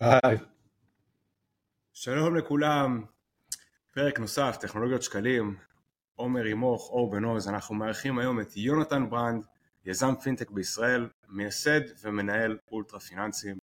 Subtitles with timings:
[0.00, 0.36] היי.
[1.92, 3.04] שלום לכולם,
[3.94, 5.56] פרק נוסף, טכנולוגיות שקלים,
[6.14, 9.44] עומר ימוך, אור בן עוז, אנחנו מארחים היום את יונתן ברנד,
[9.84, 13.56] יזם פינטק בישראל, מייסד ומנהל אולטרה פייננס.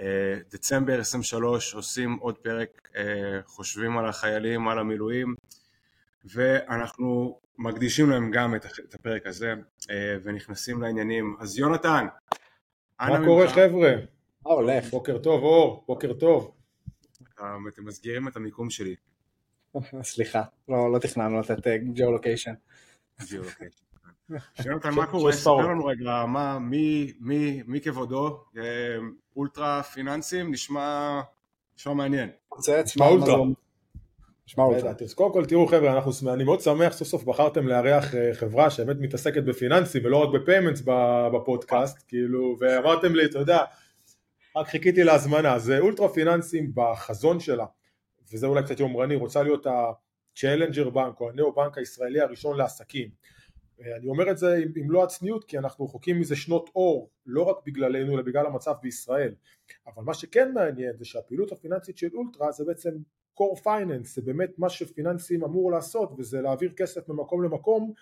[0.00, 5.34] אה, דצמבר 23 עושים עוד פרק, אה, חושבים על החיילים, על המילואים,
[6.24, 9.54] ואנחנו מקדישים להם גם את הפרק הזה,
[9.90, 11.36] אה, ונכנסים לעניינים.
[11.40, 12.06] אז יונתן,
[13.00, 14.13] מה קורה חבר'ה?
[14.44, 14.90] מה הולך?
[14.90, 16.54] בוקר טוב אור, בוקר טוב.
[17.68, 18.94] אתם מסגירים את המיקום שלי.
[20.02, 22.54] סליחה, לא, לא תכננו לתת geo location.
[24.64, 25.32] יונתן, מה קורה?
[25.32, 28.44] ספר לנו רגע, מה, מי, מי, מי כבודו?
[28.56, 28.62] אה,
[29.36, 30.50] אולטרה פייננס?
[30.50, 31.20] נשמע,
[31.78, 32.30] נשמע מעניין.
[32.84, 33.36] נשמע אולטרה.
[34.48, 34.92] נשמע אולטרה.
[35.04, 38.70] אז קודם כל תראו חבר'ה, אנחנו, אני מאוד שמח סוף סוף בחרתם לארח אה, חברה
[38.70, 40.82] שבאמת מתעסקת בפיננסים ולא רק ב payments
[41.34, 43.64] בפודקאסט, כאילו, ואמרתם לי, אתה יודע,
[44.56, 47.66] רק חיכיתי להזמנה, זה אולטרה פיננסים בחזון שלה,
[48.32, 53.08] וזה אולי קצת יומרני, רוצה להיות ה-Challenger בנק או הנאו בנק הישראלי הראשון לעסקים.
[53.80, 57.56] אני אומר את זה עם מלוא הצניעות כי אנחנו רחוקים מזה שנות אור, לא רק
[57.66, 59.34] בגללנו אלא בגלל המצב בישראל.
[59.86, 62.90] אבל מה שכן מעניין זה שהפעילות הפיננסית של אולטרה זה בעצם
[63.38, 67.92] core finance, זה באמת מה שפיננסים אמור לעשות וזה להעביר כסף ממקום למקום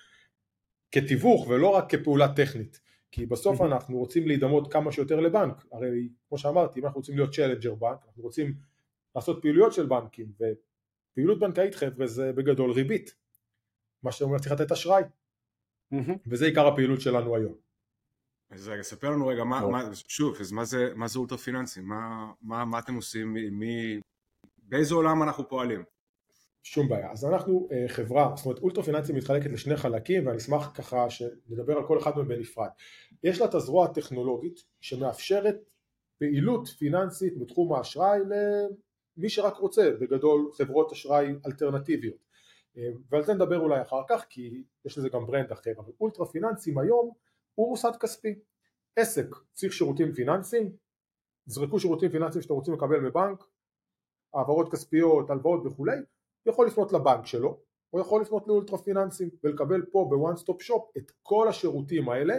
[0.91, 2.81] כתיווך ולא רק כפעולה טכנית.
[3.13, 7.35] כי בסוף אנחנו רוצים להידמות כמה שיותר לבנק, הרי כמו שאמרתי אם אנחנו רוצים להיות
[7.35, 8.55] צ'לנג'ר בנק, אנחנו רוצים
[9.15, 13.15] לעשות פעילויות של בנקים, ופעילות בנקאית חבר'ה זה בגדול ריבית,
[14.03, 15.03] מה שאומר צריך לתת אשראי,
[16.27, 17.55] וזה עיקר הפעילות שלנו היום.
[18.51, 21.81] אז רגע, ספר לנו רגע, מה, מה, שוב, אז מה זה, מה זה אולטרה פיננסי?
[21.81, 23.33] מה, מה, מה אתם עושים?
[23.33, 24.01] מי,
[24.59, 25.85] באיזה עולם אנחנו פועלים?
[26.63, 27.11] שום בעיה.
[27.11, 31.77] אז אנחנו uh, חברה, זאת אומרת אולטרה פיננסי מתחלקת לשני חלקים ואני אשמח ככה שנדבר
[31.77, 32.69] על כל אחד מהם בנפרד.
[33.23, 35.57] יש לה את הזרוע הטכנולוגית שמאפשרת
[36.19, 38.19] פעילות פיננסית בתחום האשראי
[39.17, 42.17] למי שרק רוצה, בגדול חברות אשראי אלטרנטיביות.
[42.75, 42.79] Uh,
[43.11, 46.79] ועל זה נדבר אולי אחר כך כי יש לזה גם ברנד אחר, אבל אולטרה פיננסים
[46.79, 47.11] היום
[47.55, 48.35] הוא מוסד כספי.
[48.97, 50.73] עסק צריך שירותים פיננסיים,
[51.47, 53.45] זרקו שירותים פיננסיים שאתם רוצים לקבל מבנק,
[54.35, 55.97] העברות כספיות, הלוואות וכולי,
[56.47, 57.61] יכול לפנות לבנק שלו,
[57.93, 62.35] או יכול לפנות לאולטרה פייננס ולקבל פה ב one stop shop את כל השירותים האלה,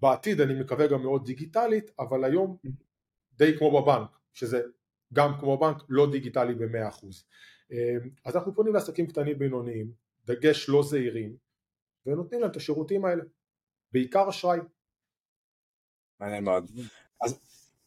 [0.00, 2.56] בעתיד אני מקווה גם מאוד דיגיטלית, אבל היום
[3.32, 4.62] די כמו בבנק, שזה
[5.12, 7.24] גם כמו בנק לא דיגיטלי במאה אחוז.
[8.24, 9.92] אז אנחנו פונים לעסקים קטנים בינוניים,
[10.24, 11.36] דגש לא זעירים,
[12.06, 13.24] ונותנים להם את השירותים האלה,
[13.92, 14.58] בעיקר אשראי.
[16.20, 16.70] מעניין מאוד.
[17.24, 17.40] אז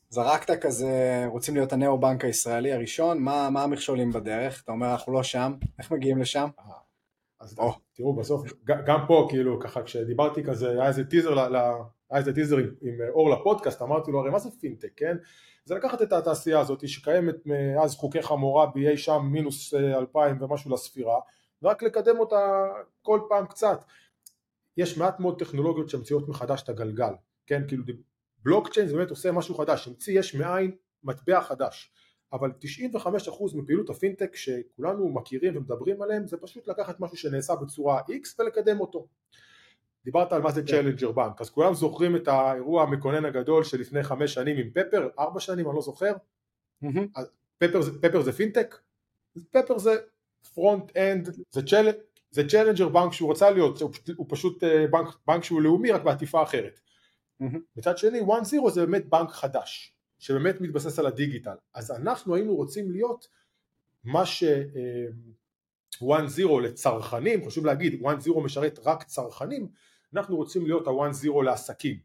[0.09, 4.61] זרקת כזה, רוצים להיות הנאו-בנק הישראלי הראשון, מה, מה המכשולים בדרך?
[4.63, 6.47] אתה אומר אנחנו לא שם, איך מגיעים לשם?
[6.59, 6.65] אה,
[7.39, 7.63] אז oh.
[7.93, 12.69] תראו בסוף, גם פה כאילו ככה כשדיברתי כזה, היה איזה טיזר, היה איזה טיזר עם,
[12.81, 15.17] עם אור לפודקאסט, אמרתי לו הרי מה זה פינטק, כן?
[15.65, 20.73] זה לקחת את התעשייה הזאת שקיימת מאז חוקי חמורה באי שם מינוס אה, אלפיים ומשהו
[20.73, 21.19] לספירה,
[21.61, 22.67] ורק לקדם אותה
[23.01, 23.83] כל פעם קצת.
[24.77, 27.13] יש מעט מאוד טכנולוגיות שמציעות מחדש את הגלגל,
[27.47, 27.61] כן?
[27.67, 27.83] כאילו
[28.45, 30.71] בלוקצ'יין זה באמת עושה משהו חדש, המציא יש מאין
[31.03, 31.91] מטבע חדש,
[32.33, 32.51] אבל
[32.95, 38.79] 95% מפעילות הפינטק שכולנו מכירים ומדברים עליהם זה פשוט לקחת משהו שנעשה בצורה X ולקדם
[38.79, 39.07] אותו.
[40.05, 41.15] דיברת על מה זה challenger כן.
[41.15, 45.67] בנק, אז כולם זוכרים את האירוע המכונן הגדול שלפני חמש שנים עם פפר, ארבע שנים
[45.67, 46.13] אני לא זוכר,
[47.57, 48.75] פפר, פפר זה פינטק,
[49.51, 49.95] פפר זה
[50.53, 51.29] front end,
[52.31, 53.81] זה challenger bank שהוא רצה להיות,
[54.15, 56.79] הוא פשוט אה, בנק, בנק שהוא לאומי רק בעטיפה אחרת.
[57.41, 57.59] Mm-hmm.
[57.75, 61.55] מצד שני 1-0 זה באמת בנק חדש שבאמת מתבסס על הדיגיטל.
[61.73, 63.27] אז אנחנו היינו רוצים להיות
[64.03, 69.67] מה ש 1-0 אה, לצרכנים חשוב להגיד 1-0 משרת רק צרכנים
[70.13, 71.99] אנחנו רוצים להיות ה-One Zero לעסקים.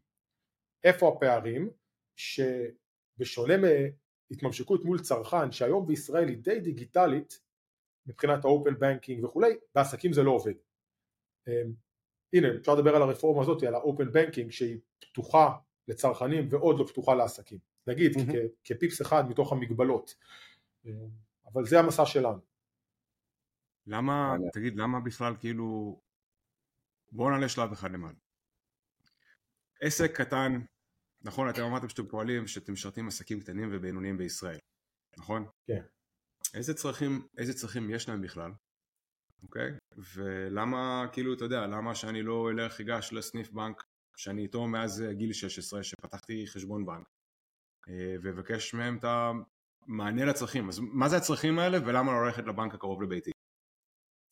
[0.84, 1.70] איפה הפערים?
[2.16, 7.40] שבשונה מהתממשקות מול צרכן שהיום בישראל היא די דיגיטלית
[8.06, 10.54] מבחינת ה open banking וכולי בעסקים זה לא עובד.
[11.48, 11.62] אה,
[12.32, 15.56] הנה אפשר לדבר על הרפורמה הזאת על ה open banking שהיא פתוחה
[15.88, 18.36] לצרכנים ועוד לא פתוחה לעסקים נגיד mm-hmm.
[18.64, 20.14] כפיפס אחד מתוך המגבלות
[21.52, 22.40] אבל זה המסע שלנו
[23.86, 26.00] למה, תגיד, למה בכלל כאילו
[27.12, 28.18] בואו נעלה שלב אחד למעלה
[29.80, 30.60] עסק קטן,
[31.22, 34.58] נכון אתם אמרתם שאתם פועלים שאתם משרתים עסקים קטנים ובינוניים בישראל,
[35.18, 35.46] נכון?
[35.66, 35.82] כן.
[36.54, 38.50] איזה צרכים, איזה צרכים יש להם בכלל?
[39.42, 39.70] אוקיי?
[40.14, 43.84] ולמה, כאילו, אתה יודע, למה שאני לא אלך, אגש לסניף בנק
[44.16, 47.06] שאני איתו מאז גיל 16, שפתחתי חשבון בנק,
[47.88, 50.68] אה, ואבקש מהם את המענה לצרכים.
[50.68, 53.30] אז מה זה הצרכים האלה ולמה לא ללכת לבנק הקרוב לביתי?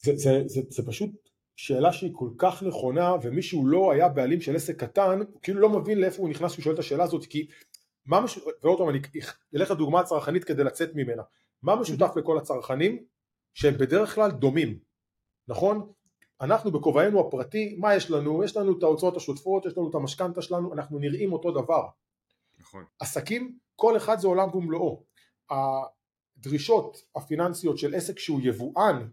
[0.03, 1.11] זה, זה, זה, זה פשוט
[1.57, 5.61] שאלה שהיא כל כך נכונה ומי שהוא לא היה בעלים של עסק קטן הוא כאילו
[5.61, 7.49] לא מבין לאיפה הוא נכנס כשהוא שואל את השאלה הזאת כי
[8.07, 8.39] מה מש...
[8.63, 9.01] ועוד פעם אני
[9.57, 11.23] אלך לדוגמה הצרכנית כדי לצאת ממנה,
[11.63, 13.05] מה משותף לכל הצרכנים
[13.55, 14.79] שהם בדרך כלל דומים,
[15.49, 15.93] נכון?
[16.41, 18.45] אנחנו בכובענו הפרטי, מה יש לנו?
[18.45, 21.87] יש לנו את ההוצאות השוטפות, יש לנו את המשכנתה שלנו, אנחנו נראים אותו דבר.
[22.59, 22.85] נכון.
[23.01, 25.05] עסקים, כל אחד זה עולם ומלואו.
[25.51, 29.09] הדרישות הפיננסיות של עסק שהוא יבואן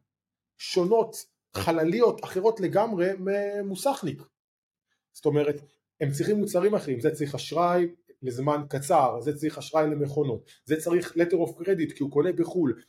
[0.58, 1.16] שונות,
[1.56, 4.22] חלליות, אחרות לגמרי ממוסכניק.
[5.14, 5.62] זאת אומרת,
[6.02, 7.88] הם צריכים מוצרים אחרים, זה צריך אשראי
[8.22, 12.82] לזמן קצר, זה צריך אשראי למכונות, זה צריך letter of credit כי הוא קונה בחו"ל,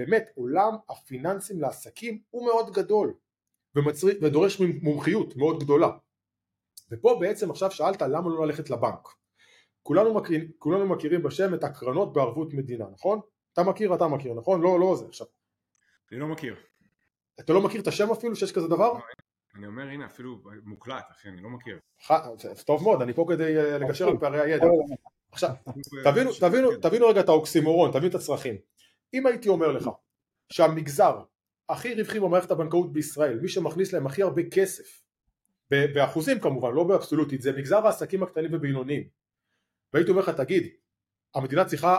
[0.00, 3.14] ובאמת עולם הפיננסים לעסקים הוא מאוד גדול
[3.74, 5.90] ומצריך, ודורש מומחיות מאוד גדולה.
[6.90, 9.08] ופה בעצם עכשיו שאלת למה לא ללכת לבנק.
[9.82, 13.20] כולנו, מכיר, כולנו מכירים בשם את הקרנות בערבות מדינה, נכון?
[13.52, 14.60] אתה מכיר, אתה מכיר, נכון?
[14.60, 15.26] לא, לא זה עכשיו.
[16.12, 16.56] אני לא מכיר.
[17.40, 18.92] אתה לא מכיר את השם אפילו שיש כזה דבר?
[19.54, 21.78] אני אומר הנה אפילו מוקלט אחי אני לא מכיר.
[22.66, 24.66] טוב מאוד אני פה כדי אה, לגשר על פערי הידע.
[25.32, 25.54] עכשיו
[26.04, 28.54] תבינו, תבינו, תבינו רגע את האוקסימורון, תבינו את הצרכים.
[29.14, 29.90] אם הייתי אומר לך
[30.52, 31.22] שהמגזר
[31.68, 35.02] הכי רווחי במערכת הבנקאות בישראל, מי שמכניס להם הכי הרבה כסף,
[35.70, 39.08] באחוזים כמובן, לא באבסולוטית, זה מגזר העסקים הקטנים ובינוניים.
[39.92, 40.66] והייתי אומר לך תגיד,
[41.34, 41.98] המדינה צריכה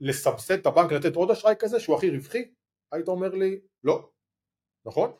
[0.00, 2.54] לסבסד את הבנק לתת עוד אשראי כזה שהוא הכי רווחי?
[2.92, 4.10] היית אומר לי לא,
[4.86, 5.12] נכון?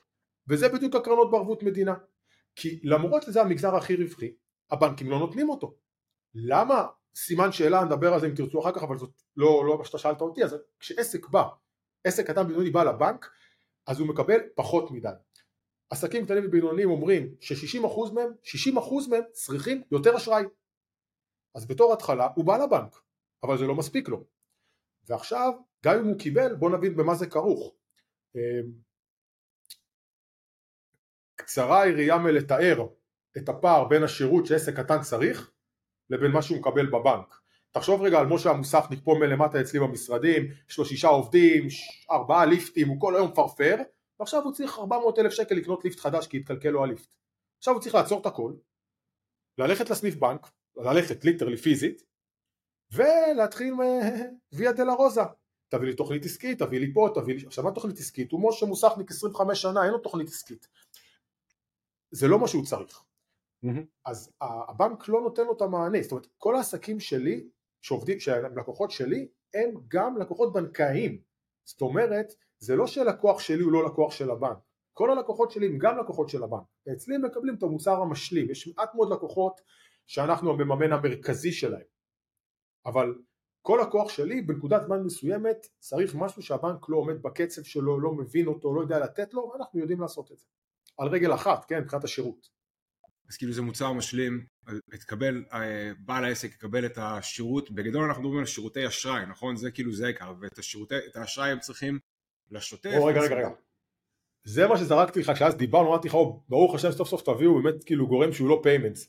[0.48, 1.94] וזה בדיוק הקרנות בערבות מדינה.
[2.56, 4.34] כי למרות שזה המגזר הכי רווחי,
[4.70, 5.74] הבנקים לא נותנים אותו.
[6.34, 6.86] למה?
[7.14, 9.98] סימן שאלה, נדבר על זה אם תרצו אחר כך, אבל זאת לא, לא מה שאתה
[9.98, 11.42] שאלת אותי, אז כשעסק בא,
[12.04, 13.30] עסק קטן ובינוני בא לבנק,
[13.86, 15.08] אז הוא מקבל פחות מדי.
[15.90, 20.44] עסקים קטנים ובינוניים אומרים ש-60% מהם, 60% מהם צריכים יותר אשראי.
[21.54, 22.96] אז בתור התחלה הוא בא לבנק,
[23.42, 24.24] אבל זה לא מספיק לו.
[25.08, 25.52] ועכשיו,
[25.84, 27.74] גם אם הוא קיבל, בוא נבין במה זה כרוך.
[28.36, 28.72] אמ,
[31.36, 32.86] קצרה היריעה מלתאר
[33.38, 35.52] את הפער בין השירות שעסק קטן צריך
[36.10, 37.40] לבין מה שהוא מקבל בבנק.
[37.70, 41.66] תחשוב רגע על משה המוסכניק פה מלמטה אצלי במשרדים, יש לו שישה עובדים,
[42.10, 43.76] ארבעה ליפטים, הוא כל היום מפרפר,
[44.20, 47.08] ועכשיו הוא צריך 400 אלף שקל לקנות ליפט חדש כי התקלקל לו הליפט.
[47.58, 48.52] עכשיו הוא צריך לעצור את הכל,
[49.58, 50.46] ללכת לסניף בנק,
[50.76, 52.02] ללכת ליטרלי פיזית,
[52.92, 53.74] ולהתחיל
[54.52, 55.20] ויה דלה רוזה.
[55.68, 57.46] תביא לי תוכנית עסקית, תביא לי פה, תביא לי...
[57.46, 58.32] עכשיו מה תוכנית עסקית?
[58.32, 60.68] הוא משה מוסכניק 25 שנה, אין לו תוכנית עסקית.
[62.10, 63.02] זה לא מה שהוא צריך.
[64.04, 67.48] אז הבנק לא נותן לו את המענה, זאת אומרת כל העסקים שלי,
[67.80, 71.20] שעובדים, שהם לקוחות שלי, הם גם לקוחות בנקאיים.
[71.64, 74.58] זאת אומרת, זה לא שלקוח שלי הוא לא לקוח של הבנק.
[74.92, 76.62] כל הלקוחות שלי הם גם לקוחות של הבנק.
[76.92, 78.50] אצלי הם מקבלים את המוצר המשלים.
[78.50, 79.60] יש מעט מאוד לקוחות
[80.06, 81.86] שאנחנו המממן המרכזי שלהם.
[82.86, 83.14] אבל
[83.62, 88.46] כל לקוח שלי בנקודת זמן מסוימת צריך משהו שהבנק לא עומד בקצב שלו, לא מבין
[88.46, 90.46] אותו, לא יודע לתת לו, ואנחנו יודעים לעשות את זה.
[90.98, 92.59] על רגל אחת, כן, מבחינת השירות.
[93.30, 94.46] אז כאילו זה מוצר משלים,
[94.90, 99.56] תקבל, אה, בעל העסק יקבל את השירות, בגדול אנחנו מדברים על שירותי אשראי, נכון?
[99.56, 101.98] זה כאילו זה העיקר, ואת השירותי, את האשראי הם צריכים
[102.50, 102.90] לשוטף.
[102.96, 103.48] או רגע, רגע, רגע.
[104.44, 106.14] זה מה שזרקתי לך, כשאז דיברנו, אמרתי לך,
[106.48, 109.08] ברוך השם סוף סוף תביאו באמת כאילו גורם שהוא לא פיימנטס.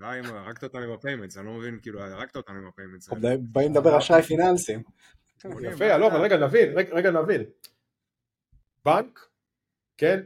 [0.00, 3.08] די, הרגת אותנו עם ה payments, אני לא מבין, כאילו, הרגת אותנו עם ה payments.
[3.40, 4.82] באים לדבר אשראי finance.
[5.62, 7.44] יפה, לא, אבל רגע נבין, רגע נבין.
[8.84, 9.28] בנק
[9.96, 10.20] כן,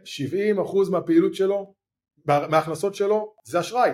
[0.57, 1.75] 70% מהפעילות שלו,
[2.27, 3.91] מההכנסות שלו זה אשראי.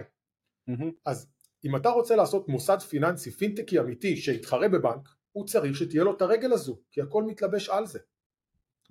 [0.71, 0.93] Mm-hmm.
[1.07, 1.29] אז
[1.65, 6.23] אם אתה רוצה לעשות מוסד פיננסי פינטקי אמיתי שיתחרה בבנק, הוא צריך שתהיה לו את
[6.23, 7.99] הרגל הזו, כי הכל מתלבש על זה,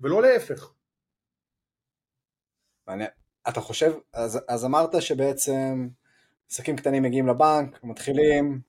[0.00, 0.72] ולא להפך.
[2.86, 3.08] מעניין.
[3.48, 5.88] אתה חושב, אז, אז אמרת שבעצם
[6.50, 8.60] עסקים קטנים מגיעים לבנק, מתחילים,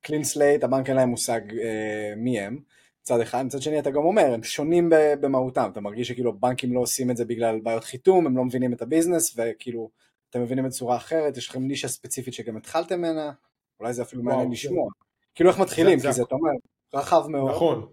[0.00, 2.60] clean slate, הבנק אין להם מושג אה, מי הם,
[3.00, 4.90] מצד אחד, מצד שני אתה גם אומר, הם שונים
[5.20, 8.72] במהותם, אתה מרגיש שכאילו בנקים לא עושים את זה בגלל בעיות חיתום, הם לא מבינים
[8.72, 9.90] את ה business, וכאילו
[10.30, 13.32] אתם מבינים בצורה אחרת, יש לכם נישה ספציפית שגם התחלתם ממנה,
[13.80, 14.90] אולי זה אפילו מעניין לשמוע.
[15.34, 16.50] כאילו איך מתחילים, כי זה, אתה אומר,
[16.94, 17.50] רחב מאוד.
[17.50, 17.88] נכון.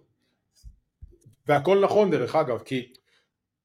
[1.48, 2.94] והכל נכון דרך אגב, כי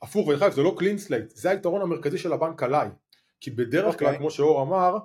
[0.03, 2.89] הפוך ודרך אגב זה לא clean slate, זה היתרון המרכזי של הבנק עליי.
[3.41, 4.11] כי בדרך כלל, okay.
[4.11, 4.19] אוקיי.
[4.19, 4.99] כמו שאור אמר,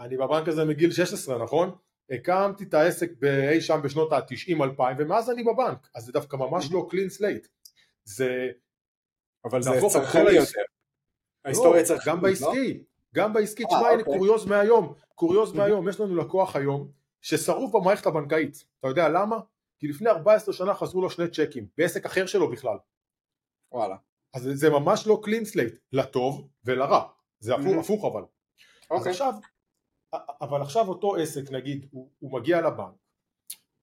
[0.00, 1.70] אני בבנק הזה מגיל 16, נכון?
[2.10, 6.86] הקמתי את העסק באי שם בשנות ה-90-2000 ומאז אני בבנק, אז זה דווקא ממש לא
[6.90, 7.46] clean slate.
[8.04, 8.48] זה...
[9.44, 10.60] אבל זה צרכני יותר.
[11.44, 11.96] ההיסטוריה לא?
[12.06, 12.82] גם בעסקי,
[13.14, 14.04] גם בעסקי, תשמע הנה אוקיי.
[14.04, 16.90] קוריוז מהיום, קוריוז מהיום, יש לנו לקוח היום
[17.20, 19.36] ששרוף במערכת הבנקאית, אתה יודע למה?
[19.78, 22.76] כי לפני 14 שנה חזרו לו שני צ'קים, בעסק אחר שלו בכלל.
[23.72, 23.96] וואלה.
[24.34, 27.08] אז זה ממש לא clean slate, לטוב ולרע,
[27.40, 28.22] זה הפוך אבל.
[28.90, 29.34] אז עכשיו
[30.40, 32.94] אבל עכשיו אותו עסק נגיד הוא, הוא מגיע לבנק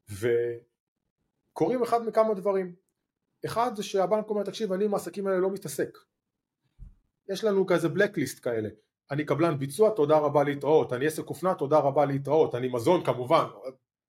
[0.09, 2.75] וקורים אחד מכמה דברים
[3.45, 5.97] אחד זה שהבנק אומר תקשיב אני עם העסקים האלה לא מתעסק
[7.29, 8.69] יש לנו כזה blacklist כאלה
[9.11, 13.45] אני קבלן ביצוע, תודה רבה להתראות, אני עסק אופנה, תודה רבה להתראות, אני מזון כמובן,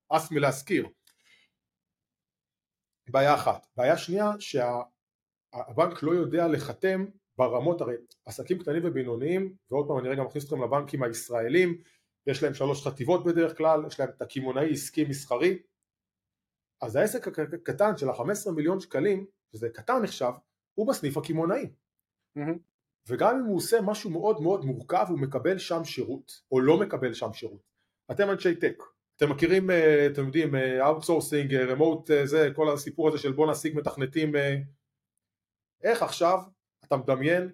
[0.08, 0.88] אס מלהזכיר.
[3.10, 3.66] בעיה אחת.
[3.76, 7.04] בעיה שנייה, שהבנק לא יודע לחתם
[7.38, 7.94] ברמות, הרי
[8.26, 11.82] עסקים קטנים ובינוניים, ועוד פעם אני רגע מכניס אתכם לבנקים הישראלים,
[12.26, 15.58] יש להם שלוש חטיבות בדרך כלל, יש להם את הקמעונאי עסקי מסחרי,
[16.82, 20.32] אז העסק הקטן של ה-15 מיליון שקלים, שזה קטן נחשב,
[20.74, 21.66] הוא בסניף הקמעונאי.
[22.38, 22.75] Mm-hmm.
[23.08, 27.14] וגם אם הוא עושה משהו מאוד מאוד מורכב הוא מקבל שם שירות או לא מקבל
[27.14, 27.62] שם שירות.
[28.10, 28.82] אתם אנשי tech,
[29.16, 33.50] אתם מכירים, אה, אתם יודעים, outsourcing, אה, remote, אה, זה, כל הסיפור הזה של בוא
[33.50, 34.32] נשיג מתכנתים,
[35.82, 36.38] איך עכשיו
[36.84, 37.52] אתה מדמיין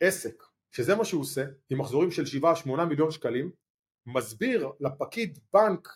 [0.00, 0.42] עסק,
[0.72, 2.22] שזה מה שהוא עושה, עם מחזורים של
[2.66, 3.52] 7-8 מיליון שקלים,
[4.06, 5.88] מסביר לפקיד בנק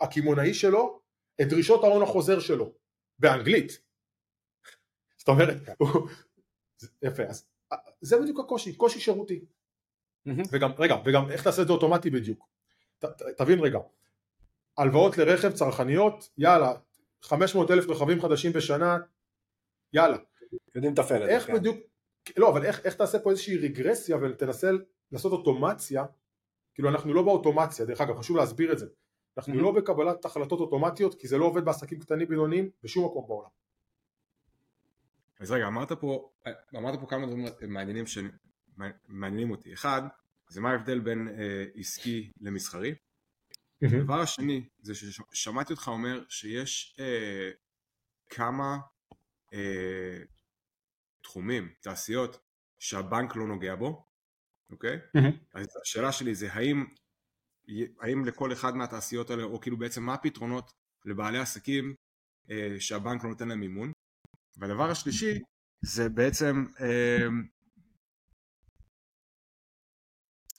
[0.00, 1.00] הקמעונאי שלו
[1.40, 2.74] את דרישות ההון החוזר שלו,
[3.18, 3.72] באנגלית.
[5.16, 5.56] זאת אומרת,
[7.02, 7.48] יפה, אז
[8.00, 9.44] זה בדיוק הקושי, קושי שירותי.
[10.52, 12.48] וגם, רגע, וגם איך תעשה את זה אוטומטי בדיוק?
[12.98, 13.78] ת, ת, תבין רגע,
[14.78, 16.72] הלוואות לרכב צרכניות, יאללה,
[17.22, 18.98] 500 אלף רכבים חדשים בשנה,
[19.92, 20.16] יאללה.
[20.74, 21.54] יודעים לתפעל את זה, איך כן.
[21.54, 21.76] בדיוק,
[22.36, 24.70] לא, אבל איך, איך תעשה פה איזושהי רגרסיה ותנסה
[25.12, 26.04] לעשות אוטומציה,
[26.74, 28.86] כאילו אנחנו לא באוטומציה, דרך אגב, חשוב להסביר את זה.
[29.38, 29.62] אנחנו mm-hmm.
[29.62, 33.48] לא בקבלת החלטות אוטומטיות, כי זה לא עובד בעסקים קטנים בינוניים בשום מקום בעולם.
[35.40, 36.30] אז רגע, אמרת פה,
[36.76, 39.72] אמרת פה כמה דברים מעניינים שמעניינים אותי.
[39.72, 40.02] אחד,
[40.48, 42.94] זה מה ההבדל בין אה, עסקי למסחרי.
[43.82, 44.20] הדבר.
[44.20, 47.50] השני, זה ששמעתי אותך אומר שיש אה,
[48.28, 48.78] כמה
[49.54, 50.18] אה,
[51.22, 52.38] תחומים, תעשיות,
[52.78, 54.06] שהבנק לא נוגע בו,
[54.70, 54.98] אוקיי?
[55.54, 56.84] אז השאלה שלי זה האם,
[58.00, 60.72] האם לכל אחד מהתעשיות האלה, או כאילו בעצם מה הפתרונות
[61.04, 61.94] לבעלי עסקים
[62.50, 63.92] אה, שהבנק לא נותן להם מימון?
[64.58, 65.38] והדבר השלישי
[65.80, 67.26] זה בעצם אה,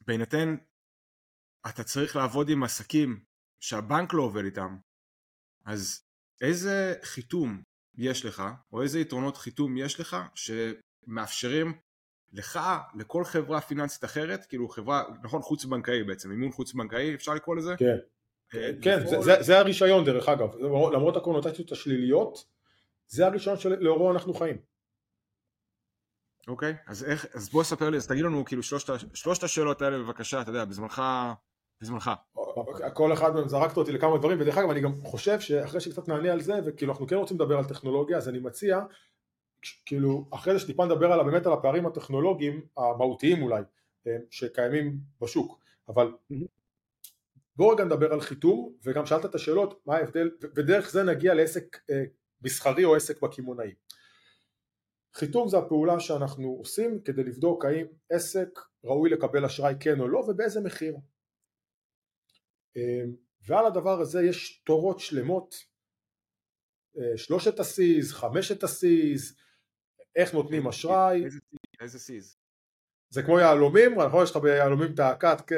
[0.02, 0.56] בהינתן
[1.70, 3.20] אתה צריך לעבוד עם עסקים
[3.60, 4.78] שהבנק לא עובד איתם,
[5.66, 6.04] אז
[6.42, 7.62] איזה חיתום
[7.98, 11.74] יש לך, או איזה יתרונות חיתום יש לך, שמאפשרים
[12.34, 12.60] לך,
[12.96, 17.56] לכל חברה פיננסית אחרת, כאילו חברה, נכון, חוץ בנקאי בעצם, מימון חוץ בנקאי, אפשר לקרוא
[17.56, 17.76] לזה?
[17.78, 17.98] כן,
[18.56, 20.56] אה, כן, זה, זה, זה הרישיון דרך אגב,
[20.94, 22.46] למרות הקונוטציות השליליות,
[23.10, 24.58] זה הרישיון שלאורו אנחנו חיים.
[26.48, 29.98] אוקיי, אז איך, אז בוא ספר לי, אז תגיד לנו כאילו שלושת, שלושת השאלות האלה
[29.98, 31.02] בבקשה, אתה יודע, בזמנך,
[31.82, 32.12] בזמנך.
[32.94, 36.32] כל אחד מהם זרקת אותי לכמה דברים, ודרך אגב אני גם חושב שאחרי שקצת נענה
[36.32, 38.80] על זה, וכאילו אנחנו כן רוצים לדבר על טכנולוגיה, אז אני מציע,
[39.86, 43.64] כאילו אחרי זה שטיפה נדבר על, באמת על הפערים הטכנולוגיים, המהותיים אולי,
[44.08, 46.12] אה, שקיימים בשוק, אבל
[47.56, 51.78] בואו רגע נדבר על חיתום, וגם שאלת את השאלות, מה ההבדל, ודרך זה נגיע לעסק
[51.90, 52.04] אה,
[52.42, 53.74] מסחרי או עסק בקמעונאי.
[55.14, 58.50] חיתום זה הפעולה שאנחנו עושים כדי לבדוק האם עסק
[58.84, 60.96] ראוי לקבל אשראי כן או לא ובאיזה מחיר.
[62.76, 63.16] אמ,
[63.48, 65.56] ועל הדבר הזה יש תורות שלמות,
[66.98, 69.38] אה, שלושת הסיז, חמשת הסיז,
[70.16, 71.24] איך נותנים אשראי.
[71.82, 72.38] איזה סיז?
[73.10, 75.52] זה כמו יהלומים, נכון יש לך ביהלומים את הקאט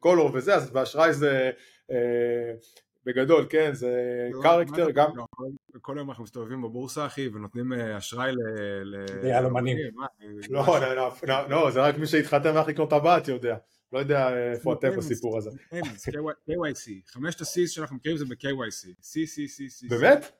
[0.00, 1.50] קולור וזה, אז באשראי זה
[1.90, 2.52] אה,
[3.08, 3.90] בגדול, כן, זה
[4.42, 5.16] קרקטר לא, גם...
[5.16, 5.24] לא,
[5.80, 8.38] כל יום אנחנו מסתובבים בבורסה, אחי, ונותנים אה, אשראי ל...
[9.22, 9.76] ליהלומנים.
[10.50, 10.80] לא,
[11.48, 13.56] לא, זה רק מי שהתחתן והלך לקנות טבעת יודע.
[13.92, 15.50] לא יודע איפה אתם בסיפור הזה.
[16.50, 19.02] KYC, חמשת ה-C's שאנחנו מכירים זה ב-KYC.
[19.02, 19.88] C, C, C, C.
[19.88, 20.32] באמת?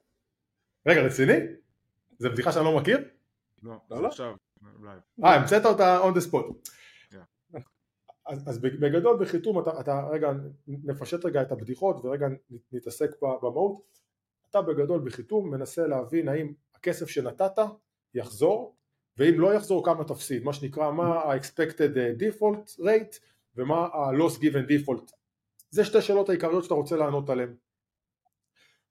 [0.86, 1.38] רגע, רציני?
[2.18, 2.98] זה בדיחה שאני לא מכיר?
[3.62, 4.08] לא, לא, לא.
[4.08, 4.34] עכשיו.
[5.24, 6.70] אה, המצאת אותה on the spot.
[8.28, 10.32] אז, אז בגדול בחיתום אתה, אתה רגע
[10.66, 12.26] נפשט רגע את הבדיחות ורגע
[12.72, 13.98] נתעסק במהות.
[14.50, 17.58] אתה בגדול בחיתום מנסה להבין האם הכסף שנתת
[18.14, 18.76] יחזור
[19.16, 20.44] ואם לא יחזור כמה תפסיד.
[20.44, 23.18] מה שנקרא מה ה-expected default rate
[23.56, 25.12] ומה ה-loss given default.
[25.70, 27.54] זה שתי שאלות העיקריות שאתה רוצה לענות עליהן.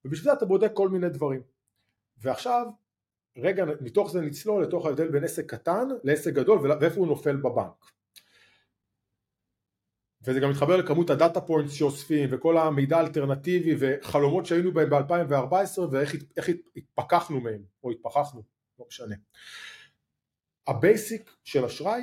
[0.05, 1.41] ובשביל זה אתה בודק כל מיני דברים.
[2.17, 2.67] ועכשיו
[3.37, 7.96] רגע מתוך זה נצלול לתוך ההבדל בין עסק קטן לעסק גדול ואיפה הוא נופל בבנק
[10.21, 15.79] וזה גם מתחבר לכמות ה data points שאוספים וכל המידע האלטרנטיבי וחלומות שהיינו בהם ב-2014
[15.91, 18.43] ואיך התפכחנו מהם או התפכחנו,
[18.79, 19.15] לא משנה.
[20.67, 22.01] ה basic של אשראי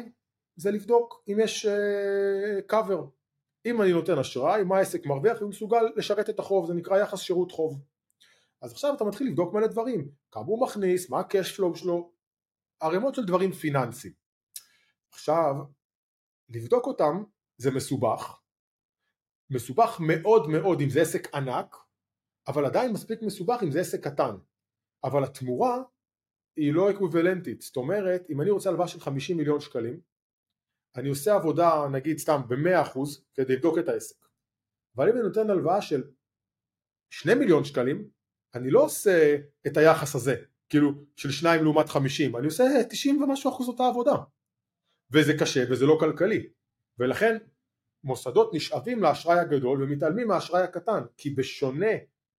[0.57, 1.67] זה לבדוק אם יש
[2.67, 3.03] cover.
[3.03, 3.25] Uh,
[3.67, 7.21] אם אני נותן אשראי, מה העסק מרוויח הוא מסוגל לשרת את החוב, זה נקרא יחס
[7.21, 7.81] שירות חוב.
[8.63, 12.13] אז עכשיו אתה מתחיל לבדוק מלא דברים, כמה הוא מכניס, מה ה-cash flow שלו,
[12.81, 14.15] ערימות של דברים פיננסיים.
[15.13, 15.55] עכשיו,
[16.49, 17.25] לבדוק אותם
[17.57, 18.41] זה מסובך,
[19.51, 21.77] מסובך מאוד מאוד אם זה עסק ענק,
[22.49, 24.37] אבל עדיין מספיק מסובך אם זה עסק קטן,
[25.05, 25.83] אבל התמורה
[26.57, 30.01] היא לא אקוויוולנטית, זאת אומרת אם אני רוצה הלוואה של 50 מיליון שקלים,
[30.97, 32.99] אני עושה עבודה נגיד סתם ב-100%
[33.35, 34.27] כדי לבדוק את העסק.
[34.97, 36.03] אבל אם אני נותן הלוואה של
[37.11, 38.09] 2 מיליון שקלים
[38.55, 40.35] אני לא עושה את היחס הזה
[40.69, 44.17] כאילו של 2 לעומת 50 אני עושה 90 ומשהו אחוז אותה עבודה.
[45.13, 46.51] וזה קשה וזה לא כלכלי
[46.99, 47.37] ולכן
[48.05, 51.93] מוסדות נשאבים לאשראי הגדול ומתעלמים מהאשראי הקטן כי בשונה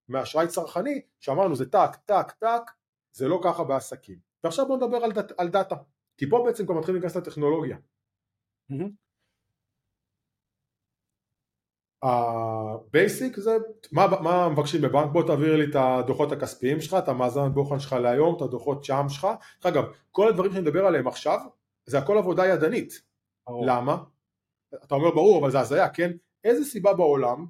[0.10, 2.72] מאשראי צרכני שאמרנו זה טק טק טק
[3.12, 4.20] זה לא ככה בעסקים.
[4.44, 5.76] ועכשיו בואו נדבר על, דאט, על דאטה
[6.18, 7.78] כי פה בעצם כבר מתחילים להיכנס לטכנולוגיה.
[12.04, 13.58] ה basic זה
[13.92, 15.12] מה, מה מבקשים בבנק?
[15.12, 19.06] בוא תעביר לי את הדוחות הכספיים שלך את המאזן בוחן שלך להיום את הדוחות מע"מ
[19.10, 19.28] שלך.
[19.64, 21.40] אגב כל הדברים שאני מדבר עליהם עכשיו
[21.86, 23.02] זה הכל עבודה ידנית.
[23.66, 24.04] למה?
[24.84, 26.12] אתה אומר ברור אבל זה הזיה כן?
[26.44, 27.46] איזה סיבה בעולם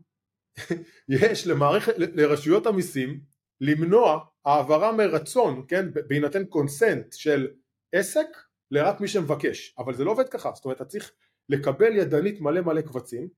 [1.10, 3.20] יש למערכת לרשויות המיסים
[3.62, 5.86] למנוע העברה מרצון כן?
[6.08, 7.48] בהינתן קונסנט של
[7.92, 8.28] עסק
[8.72, 9.76] לרק מי שמבקש.
[9.78, 10.52] אבל זה לא עובד ככה.
[10.56, 11.12] זאת אומרת אתה צריך
[11.50, 13.30] לקבל ידנית מלא מלא קבצים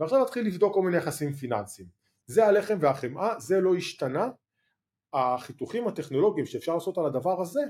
[0.00, 1.88] ועכשיו להתחיל לבדוק כל מיני יחסים פיננסיים.
[2.26, 4.28] זה הלחם והחמאה זה לא השתנה.
[5.12, 7.60] החיתוכים הטכנולוגיים שאפשר לעשות על הדבר הזה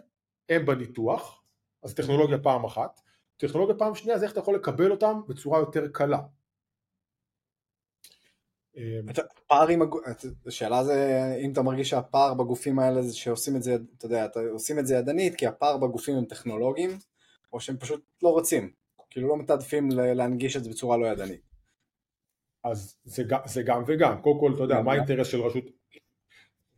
[0.49, 1.43] הם בניתוח.
[1.83, 3.01] אז טכנולוגיה פעם אחת
[3.37, 6.19] טכנולוגיה פעם שנייה זה איך אתה יכול לקבל אותם בצורה יותר קלה?
[9.47, 9.83] פער עם,
[10.47, 14.79] השאלה זה אם אתה מרגיש שהפער בגופים האלה זה שעושים את זה, אתה יודע, עושים
[14.79, 16.91] את זה ידנית כי הפער בגופים הם טכנולוגיים
[17.53, 18.73] או שהם פשוט לא רוצים,
[19.11, 21.41] כאילו לא מתעדפים להנגיש את זה בצורה לא ידנית.
[22.65, 25.65] אז זה, זה גם וגם, קודם כל אתה יודע מה האינטרס של רשות,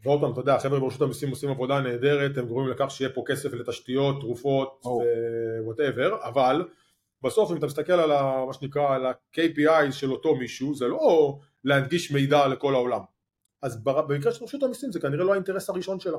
[0.03, 3.23] ועוד פעם אתה יודע החבר'ה ברשות המיסים עושים עבודה נהדרת, הם גורמים לכך שיהיה פה
[3.27, 4.83] כסף לתשתיות, תרופות
[5.63, 6.69] ו whatever, אבל
[7.23, 11.39] בסוף אם אתה מסתכל על ה, מה שנקרא על ה-KPI של אותו מישהו זה לא
[11.65, 13.01] להנגיש מידע לכל העולם.
[13.63, 16.19] אז במקרה של רשות המיסים זה כנראה לא האינטרס הראשון שלה.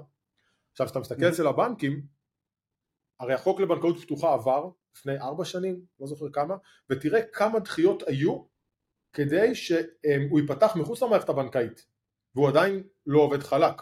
[0.72, 1.30] עכשיו כשאתה מסתכל mm-hmm.
[1.30, 2.02] אצל הבנקים
[3.20, 6.56] הרי החוק לבנקאות פתוחה עבר לפני ארבע שנים, לא זוכר כמה,
[6.90, 8.44] ותראה כמה דחיות היו
[9.14, 11.86] כדי שהוא ייפתח מחוץ למערכת הבנקאית
[12.40, 13.82] והוא עדיין לא עובד חלק.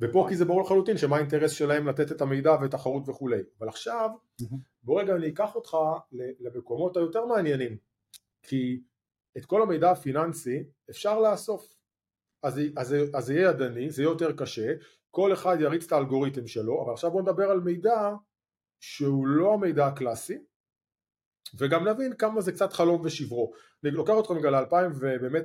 [0.00, 3.42] ופה כי זה ברור לחלוטין שמה האינטרס שלהם לתת את המידע ותחרות וכולי.
[3.58, 4.10] אבל עכשיו
[4.82, 5.76] בוא רגע אני אקח אותך
[6.40, 7.76] למקומות היותר מעניינים.
[8.42, 8.80] כי
[9.36, 11.74] את כל המידע הפיננסי אפשר לאסוף.
[12.42, 14.72] אז, אז, אז זה יהיה ידני, זה יהיה יותר קשה.
[15.10, 18.14] כל אחד יריץ את האלגוריתם שלו אבל עכשיו בוא נדבר על מידע
[18.80, 20.38] שהוא לא המידע הקלאסי
[21.58, 23.52] וגם נבין כמה זה קצת חלום ושברו.
[23.84, 25.44] אני לוקח אתכם רגע ל-2000 ובאמת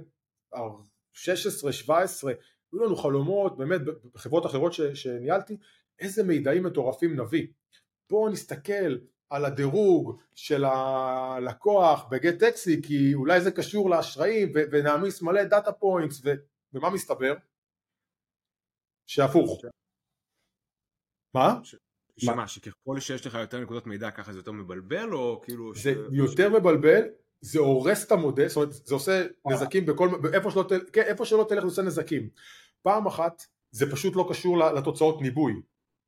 [1.26, 2.28] 16-17
[2.72, 3.82] היו לנו חלומות באמת
[4.14, 5.58] בחברות אחרות ש, שניהלתי
[6.00, 7.48] איזה מידעים מטורפים נביא
[8.10, 8.98] בואו נסתכל
[9.30, 16.22] על הדירוג של הלקוח בגט טקסי כי אולי זה קשור לאשראים ונעמיס מלא data points
[16.74, 17.34] ומה מסתבר?
[19.08, 19.62] שהפוך
[21.34, 21.60] מה?
[22.18, 25.76] שמה, שככל שיש לך יותר נקודות מידע ככה זה יותר מבלבל או כאילו...
[25.76, 27.02] זה יותר מבלבל
[27.42, 31.46] זה הורס את המודל, זאת אומרת זה עושה נזקים בכל, איפה שלא, כן, איפה שלא
[31.50, 32.30] תלך זה עושה נזקים.
[32.82, 35.54] פעם אחת זה פשוט לא קשור לתוצאות ניבוי.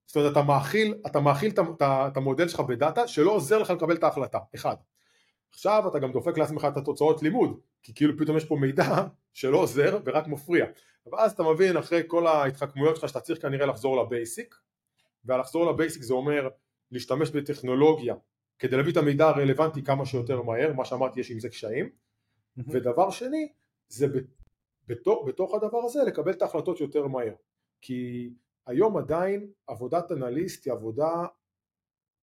[0.05, 4.03] זאת אומרת אתה מאכיל, אתה מאכיל את המודל שלך בדאטה שלא עוזר לך לקבל את
[4.03, 4.75] ההחלטה, אחד.
[5.49, 9.57] עכשיו אתה גם דופק לעצמך את התוצאות לימוד, כי כאילו פתאום יש פה מידע שלא
[9.57, 10.65] עוזר ורק מפריע.
[11.11, 14.55] ואז אתה מבין אחרי כל ההתחכמויות שלך שאתה צריך כנראה לחזור לבייסיק,
[15.25, 16.49] והלחזור לבייסיק זה אומר
[16.91, 18.15] להשתמש בטכנולוגיה
[18.61, 21.89] כדי להביא את המידע הרלוונטי כמה שיותר מהר, מה שאמרתי יש עם זה קשיים,
[22.57, 23.51] ודבר שני
[23.87, 24.07] זה
[24.87, 27.33] בתוך, בתוך הדבר הזה לקבל את ההחלטות יותר מהר,
[27.81, 28.29] כי
[28.65, 31.25] היום עדיין עבודת אנליסט היא עבודה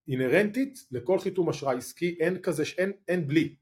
[0.08, 3.56] אינהרנטית לכל חיתום אשראי עסקי, אין כזה, אין, אין בלי,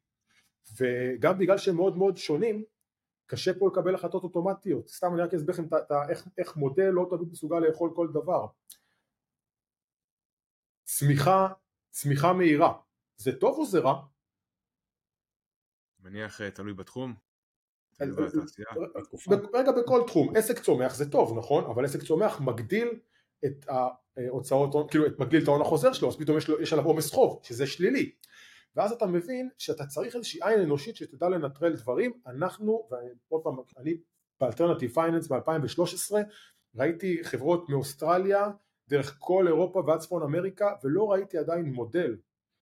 [0.81, 2.65] וגם בגלל שהם מאוד מאוד שונים
[3.27, 5.65] קשה פה לקבל החלטות אוטומטיות, סתם אני רק אסביר לכם
[6.11, 8.47] איך, איך מודל לא תמיד מסוגל לאכול כל דבר.
[10.85, 11.49] צמיחה
[11.97, 12.73] צמיחה מהירה,
[13.17, 14.03] זה טוב או זה רע?
[16.01, 17.15] מניח אה, תלוי בתחום.
[19.55, 22.89] רגע בכל תחום, עסק צומח זה טוב נכון, אבל עסק צומח מגדיל
[23.45, 27.11] את ההוצאות, כאילו מגדיל את ההון החוזר שלו, אז פתאום יש, לו, יש עליו עומס
[27.11, 28.13] חוב, שזה שלילי.
[28.77, 32.89] ואז אתה מבין שאתה צריך איזושהי עין אנושית שתדע לנטרל דברים, אנחנו,
[33.31, 33.97] ועוד פעם, אני
[34.41, 36.15] ב alternative finance ב-2013
[36.75, 38.51] ראיתי חברות מאוסטרליה
[38.89, 42.17] דרך כל אירופה ועד צפון אמריקה ולא ראיתי עדיין מודל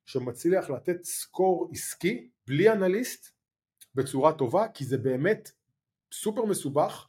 [0.06, 3.34] שמצליח לתת score עסקי בלי אנליסט
[3.94, 5.50] בצורה טובה כי זה באמת
[6.12, 7.08] סופר מסובך.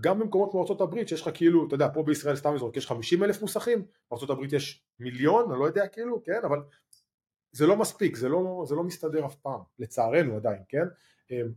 [0.00, 3.24] גם במקומות כמו ארה"ב שיש לך כאילו אתה יודע פה בישראל סתם לזרוק יש 50
[3.24, 6.58] אלף מוסכים בארה"ב יש מיליון אני לא יודע כאילו כן אבל
[7.52, 10.84] זה לא מספיק זה לא, זה לא מסתדר אף פעם לצערנו עדיין כן?
[11.30, 11.52] אמ,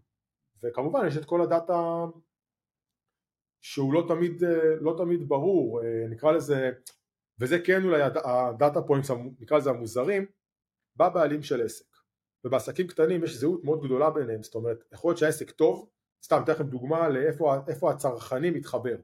[0.63, 2.05] וכמובן יש את כל ה data
[3.61, 6.71] שהוא לא תמיד, אה, לא תמיד ברור, אה, נקרא לזה,
[7.39, 10.25] וזה כן אולי ה data points, נקרא לזה המוזרים,
[10.95, 11.85] בבעלים של עסק.
[12.45, 15.89] ובעסקים קטנים יש זהות מאוד גדולה ביניהם, זאת אומרת, יכול להיות שהעסק טוב,
[16.23, 18.95] סתם אתן לכם דוגמה לאיפה הצרכני מתחבר.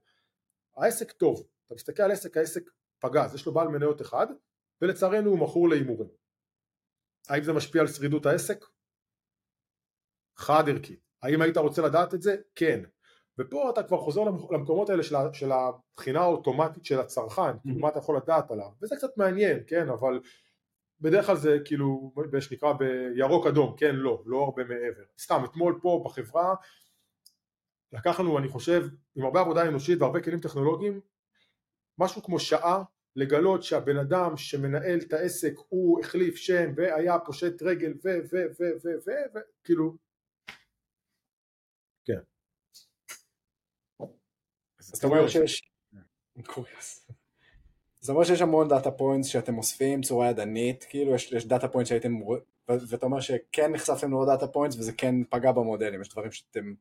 [0.78, 4.28] העסק טוב, אתה מסתכל על עסק, העסק פגז, יש לו בעל מניות אחד,
[4.82, 6.10] ולצערנו הוא מכור להימורים.
[7.30, 8.65] האם זה משפיע על שרידות העסק?
[10.38, 11.00] חד ערכי.
[11.22, 12.36] האם היית רוצה לדעת את זה?
[12.56, 12.84] כן.
[13.39, 14.21] ופה אתה כבר חוזר
[14.52, 17.80] למקומות האלה של, של הבחינה האוטומטית של הצרכן, mm-hmm.
[17.80, 20.19] מה אתה יכול לדעת עליו, וזה קצת מעניין, כן, אבל
[21.02, 25.04] בדרך כלל זה כאילו, מה שנקרא בירוק אדום, כן, לא, לא הרבה מעבר.
[25.19, 26.56] סתם, אתמול פה בחברה,
[27.91, 31.02] לקח לנו, אני חושב, עם הרבה עבודה אנושית והרבה כלים טכנולוגיים,
[31.97, 32.84] משהו כמו שעה
[33.15, 38.63] לגלות שהבן אדם שמנהל את העסק הוא החליף שם והיה פושט רגל ו ו ו
[38.84, 39.97] ו ו ו כאילו
[42.06, 42.19] כן
[44.93, 45.71] אז אתה אומר שיש
[48.00, 51.89] זה אומר שיש המון data points שאתם אוספים צורה ידנית, כאילו יש, יש data points
[51.89, 52.19] שהייתם,
[52.67, 56.73] ואתה אומר שכן נחשפתם לעוד data points וזה כן פגע במודלים, יש דברים שאתם,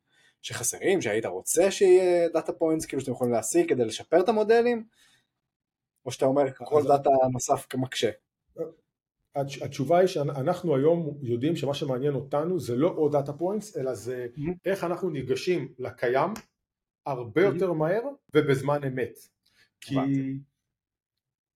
[0.42, 4.85] שחסרים, שהיית רוצה שיהיה data points, כאילו שאתם יכולים להשיג כדי לשפר את המודלים,
[6.07, 8.11] או שאתה אומר כל data נוסף כמקשה?
[9.37, 14.27] התשובה היא שאנחנו היום יודעים שמה שמעניין אותנו זה לא עוד data points אלא זה.
[14.64, 16.31] איך אנחנו ניגשים לקיים
[17.07, 17.42] הרבה.
[17.42, 18.03] יותר מהר
[18.35, 19.19] ובזמן אמת
[19.81, 19.95] כי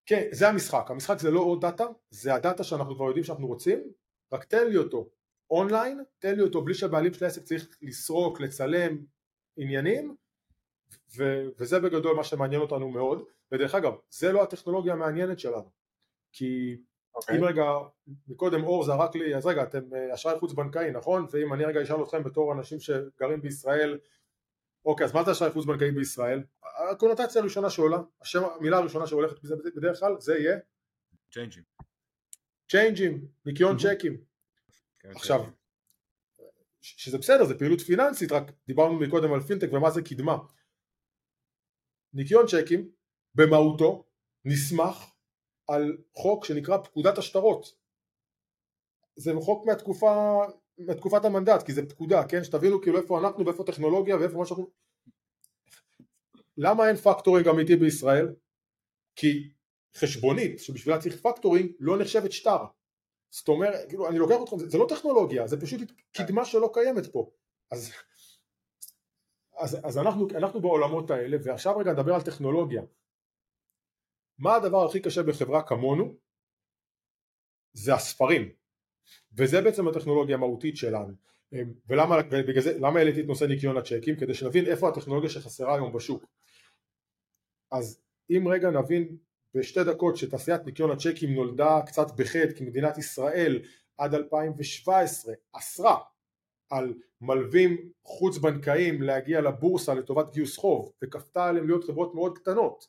[0.06, 3.46] כן זה המשחק המשחק זה לא עוד data זה ה data שאנחנו כבר יודעים שאנחנו
[3.46, 3.92] רוצים
[4.32, 5.10] רק תן לי אותו
[5.50, 8.98] אונליין תן לי אותו בלי שהבעלים של העסק צריך לסרוק לצלם
[9.56, 10.16] עניינים
[11.16, 15.70] ו- וזה בגדול מה שמעניין אותנו מאוד ודרך אגב זה לא הטכנולוגיה המעניינת שלנו
[16.32, 17.16] כי okay.
[17.16, 17.38] אוקיי.
[17.38, 17.64] אם רגע
[18.28, 21.82] מקודם אור זרק לי אז רגע אתם אה, אשראי חוץ בנקאי נכון ואם אני רגע
[21.82, 23.98] אשאל אתכם בתור אנשים שגרים בישראל
[24.84, 26.42] אוקיי אז מה זה אשראי חוץ בנקאי בישראל?
[26.90, 29.36] הקונוטציה הראשונה שעולה השם המילה הראשונה שהולכת
[29.76, 30.58] בדרך כלל זה יהיה?
[31.32, 31.62] צ'יינג'ים.
[32.70, 34.24] צ'יינג'ים ניקיון צ'קים.
[35.04, 35.40] עכשיו
[36.80, 40.38] שזה בסדר זה פעילות פיננסית רק דיברנו מקודם על פינטק ומה זה קדמה.
[42.12, 42.90] ניקיון צ'קים
[43.34, 44.04] במהותו
[44.44, 45.10] נסמך
[45.68, 47.66] על חוק שנקרא פקודת השטרות.
[49.16, 50.36] זה חוק מהתקופה,
[50.86, 52.44] מהתקופת המנדט כי זה פקודה כן?
[52.44, 54.70] שתבינו כאילו איפה אנחנו ואיפה טכנולוגיה ואיפה מה שאנחנו
[56.56, 58.34] למה אין factoring אמיתי בישראל?
[59.16, 59.50] כי
[59.96, 62.64] חשבונית שבשבילה צריך factoring לא נחשבת שטר.
[63.30, 65.80] זאת אומרת כאילו אני לוקח אתכם זה, זה לא טכנולוגיה זה פשוט
[66.12, 67.30] קדמה שלא קיימת פה.
[67.70, 67.92] אז
[69.60, 72.82] אז, אז אנחנו, אנחנו בעולמות האלה ועכשיו רגע נדבר על טכנולוגיה.
[74.38, 76.16] מה הדבר הכי קשה בחברה כמונו?
[77.72, 78.52] זה הספרים
[79.32, 81.14] וזה בעצם הטכנולוגיה המהותית שלנו.
[81.88, 84.16] ולמה ובגלל העליתי את נושא ניקיון הצ'קים?
[84.16, 86.24] כדי שנבין איפה הטכנולוגיה שחסרה היום בשוק.
[87.72, 89.16] אז אם רגע נבין
[89.54, 93.62] בשתי דקות שתעשיית ניקיון הצ'קים נולדה קצת בחטא כי מדינת ישראל
[93.98, 95.98] עד 2017 אסרה
[96.70, 102.86] על מלווים חוץ בנקאיים להגיע לבורסה לטובת גיוס חוב וכפתה עליהם להיות חברות מאוד קטנות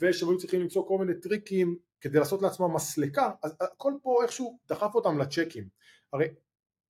[0.00, 4.58] ושהם היו צריכים למצוא כל מיני טריקים כדי לעשות לעצמם מסלקה אז הכל פה איכשהו
[4.68, 5.68] דחף אותם לצ'קים.
[6.12, 6.28] הרי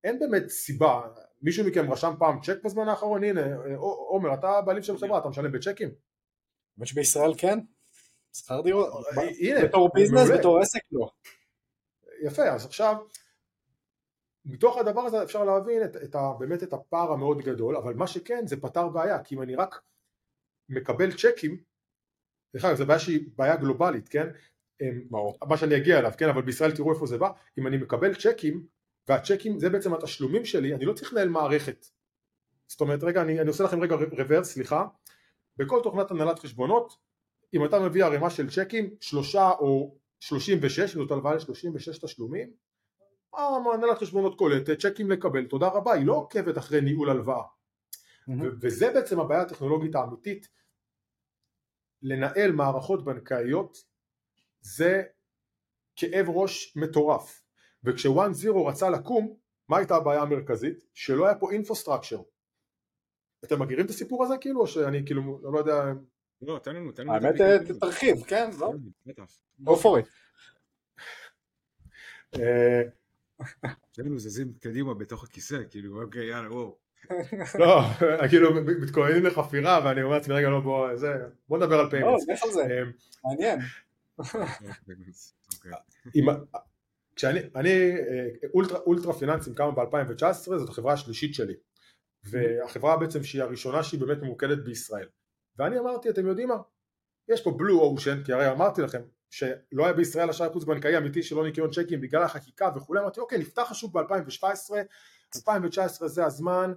[0.03, 1.01] אין באמת סיבה
[1.41, 3.23] מישהו מכם רשם פעם צ'ק בזמן האחרון?
[3.23, 3.55] הנה
[4.09, 5.89] עומר אתה בעלים של חברה אתה משלם בצ'קים?
[6.77, 7.59] האמת שבישראל כן.
[8.33, 9.05] שכר דירות.
[9.63, 11.11] בתור ביזנס בתור עסק לא.
[12.23, 12.95] יפה אז עכשיו
[14.45, 18.07] מתוך הדבר הזה אפשר להבין את, את ה, באמת את הפער המאוד גדול, אבל מה
[18.07, 19.81] שכן זה פתר בעיה, כי אם אני רק
[20.69, 21.63] מקבל צ'קים,
[22.53, 24.27] דרך אגב זו בעיה שהיא בעיה גלובלית, כן?
[25.09, 25.37] ברור.
[25.49, 26.29] מה שאני אגיע אליו, כן?
[26.29, 28.63] אבל בישראל תראו איפה זה בא, אם אני מקבל צ'קים,
[29.07, 31.85] והצ'קים זה בעצם התשלומים שלי, אני לא צריך לנהל מערכת.
[32.67, 34.85] זאת אומרת, רגע, אני, אני עושה לכם רגע רוורס, סליחה,
[35.57, 36.97] בכל תוכנת הנהלת חשבונות,
[37.53, 42.49] אם אתה מביא ערימה של צ'קים, שלושה או שלושים ושש, זאת הלוואה לשלושים ושש תשלומים,
[43.73, 47.43] הנהלת חשבונות קולטת, צ'קים לקבל, תודה רבה, היא לא עוקבת אחרי ניהול הלוואה.
[48.61, 50.47] וזה בעצם הבעיה הטכנולוגית האמיתית,
[52.01, 53.77] לנהל מערכות בנקאיות
[54.61, 55.03] זה
[55.95, 57.41] כאב ראש מטורף.
[57.83, 59.35] וכשוואן זירו רצה לקום,
[59.69, 60.85] מה הייתה הבעיה המרכזית?
[60.93, 62.21] שלא היה פה אינפוסטרקצ'ר.
[63.43, 65.93] אתם מכירים את הסיפור הזה כאילו, או שאני כאילו, לא יודע...
[66.41, 67.13] לא, תן לנו, תן לנו.
[67.13, 67.35] האמת,
[67.79, 68.73] תרחיב, כן, לא?
[69.65, 70.09] go for it.
[73.91, 76.77] שנינו זזים קדימה בתוך הכיסא, כאילו, אוקיי, יאללה, וואו.
[77.59, 77.81] לא,
[78.29, 78.49] כאילו,
[78.81, 81.13] מתכוננים לחפירה, ואני אומר לעצמי, רגע, לא, בוא, זה,
[81.49, 82.27] בוא נדבר על payments.
[82.27, 82.91] לא, לך על זה, אמ,
[83.23, 83.59] מעניין.
[87.15, 91.53] כשאני, אני, אה, אולטרה, אולטרה פיננסים קמה ב-2019, זאת החברה השלישית שלי.
[92.23, 95.07] והחברה בעצם שהיא הראשונה שהיא באמת ממוקדת בישראל.
[95.57, 96.57] ואני אמרתי, אתם יודעים מה?
[97.29, 101.23] יש פה blue ocean, כי הרי אמרתי לכם, שלא היה בישראל אשראי חוץ בנקאי אמיתי
[101.23, 104.43] שלא ניקיון צ'קים בגלל החקיקה וכולי, אמרתי אוקיי נפתח השוק ב-2017,
[105.35, 106.73] 2019 זה הזמן,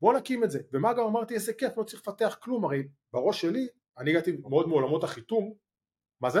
[0.00, 3.40] בוא נקים את זה, ומה גם אמרתי איזה כיף, לא צריך לפתח כלום, הרי בראש
[3.40, 5.54] שלי, אני הגעתי מאוד מעולמות החיתום,
[6.20, 6.40] מה זה?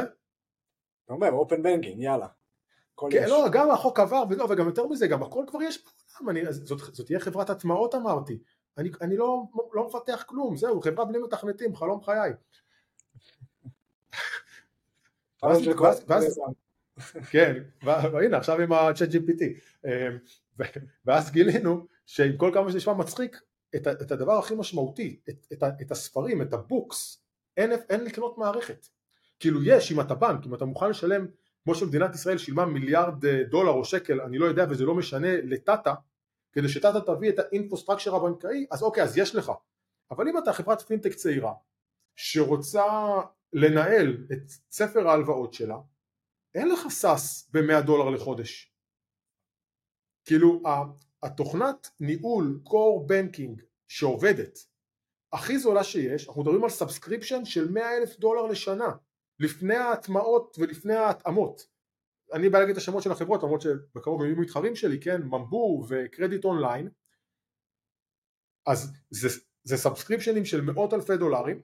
[1.04, 2.26] אתה אומר אופן בנקינג, יאללה.
[3.10, 6.52] כן, לא, גם החוק עבר, ולא, וגם יותר מזה, גם הכל כבר יש בעולם, אני,
[6.52, 8.38] זאת, זאת תהיה חברת הטמעות אמרתי,
[8.78, 9.42] אני, אני לא,
[9.72, 12.32] לא מפתח כלום, זהו, חברה בלי מתכנתים, חלום חיי.
[17.30, 19.42] כן, והנה עכשיו עם ה-chat GPT,
[19.86, 20.18] אמ,
[21.04, 23.40] ואז גילינו שעם כל כמה שזה נשמע מצחיק,
[23.76, 25.20] את, הדבר הכי משמעותי,
[25.82, 27.22] את, הספרים, את ה books,
[27.56, 28.86] אין, אין לקנות מערכת.
[29.40, 31.26] כאילו יש, אם אתה בנק, אם אתה מוכן לשלם,
[31.64, 35.36] כמו שמדינת ישראל שילמה מיליארד אה, דולר או שקל, אני לא יודע וזה לא משנה,
[35.36, 35.94] לטאטה,
[36.52, 39.52] כדי שטאטה תביא את ה infrastructure הבנקאי, אז אוקיי, אז יש לך.
[40.10, 41.52] אבל אם אתה חברת פינטק צעירה,
[42.16, 42.84] שרוצה
[43.52, 45.76] לנהל את ספר ההלוואות שלה,
[46.54, 48.74] אין לך SaaS ב-100 דולר לחודש.
[50.24, 50.62] כאילו
[51.22, 54.58] התוכנת ניהול core banking שעובדת
[55.32, 58.92] הכי זולה שיש, אנחנו מדברים על subscription של 100 אלף דולר לשנה
[59.40, 61.66] לפני ההטמעות ולפני ההתאמות.
[62.32, 66.44] אני בא להגיד את השמות של החברות למרות שבקרוב יהיו מתחרים שלי, כן, ממבו וקרדיט
[66.44, 66.88] אונליין.
[68.66, 69.28] אז זה,
[69.64, 71.62] זה סאבסקריפשנים של מאות אלפי דולרים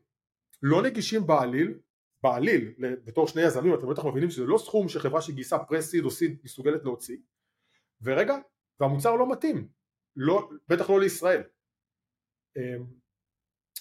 [0.63, 1.79] לא נגישים בעליל
[2.25, 6.39] בעליל בתור שני יזמים אתם בטח מבינים שזה לא סכום שחברה שגייסה פרסיד או סיד
[6.45, 7.17] מסוגלת להוציא.
[8.03, 8.37] ורגע
[8.81, 9.69] והמוצר לא מתאים.
[10.17, 11.43] לא, בטח לא לישראל.
[12.57, 12.85] אמ,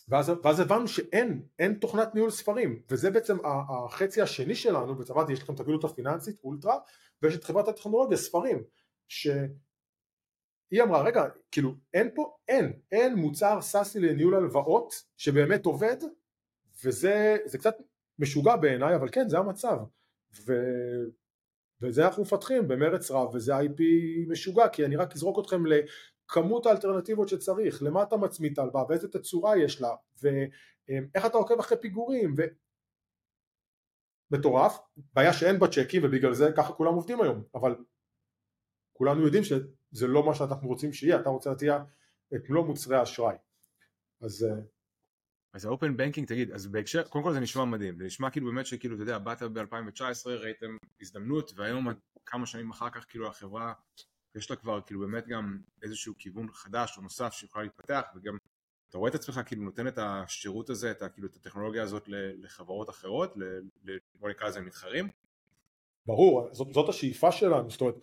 [0.08, 5.43] ואז, ואז הבנו שאין אין תוכנת ניהול ספרים וזה בעצם החצי השני שלנו בצבא יש
[5.43, 6.77] לכם את הפעילות הפיננסית אולטרה
[7.21, 8.63] ויש את חברת הטכנולוגיה ספרים
[9.08, 15.97] שהיא אמרה רגע כאילו אין פה אין אין מוצר סאסי לניהול הלוואות שבאמת עובד
[16.84, 17.75] וזה קצת
[18.19, 19.77] משוגע בעיניי אבל כן זה המצב.
[20.47, 20.53] ו,
[21.84, 23.82] וזה אנחנו מפתחים במרץ רב וזה IP
[24.28, 29.08] משוגע כי אני רק אזרוק אתכם לכמות האלטרנטיבות שצריך למה אתה מצמיד את ההלוואה ואיזה
[29.08, 32.41] תצורה יש לה ואיך אתה עוקב אחרי פיגורים ו...
[34.32, 34.80] מטורף,
[35.13, 37.76] בעיה שאין בה צ'קים ובגלל זה ככה כולם עובדים היום אבל
[38.93, 41.84] כולנו יודעים שזה לא מה שאנחנו רוצים שיהיה אתה רוצה להטיע
[42.36, 43.36] את מלוא מוצרי האשראי.
[44.22, 44.62] אז אה,
[45.53, 47.97] אז האופן בנקינג תגיד אז בהקשר קודם כל זה נשמע מדהים.
[47.97, 51.87] זה נשמע כאילו באמת שכאילו אתה יודע באת ב-2019 ראיתם הזדמנות והיום
[52.25, 53.73] כמה שנים אחר כך כאילו החברה
[54.35, 58.37] יש לה כבר כאילו באמת גם איזשהו כיוון חדש או נוסף שיכולה להתפתח וגם
[58.89, 62.89] אתה רואה את עצמך כאילו נותן את השירות הזה את, כאילו, את הטכנולוגיה הזאת לחברות
[62.89, 63.33] אחרות
[64.15, 65.09] בוא נקרא לזה מתחרים?
[66.05, 67.69] ברור זאת, זאת השאיפה שלנו.
[67.69, 67.95] זאת אומרת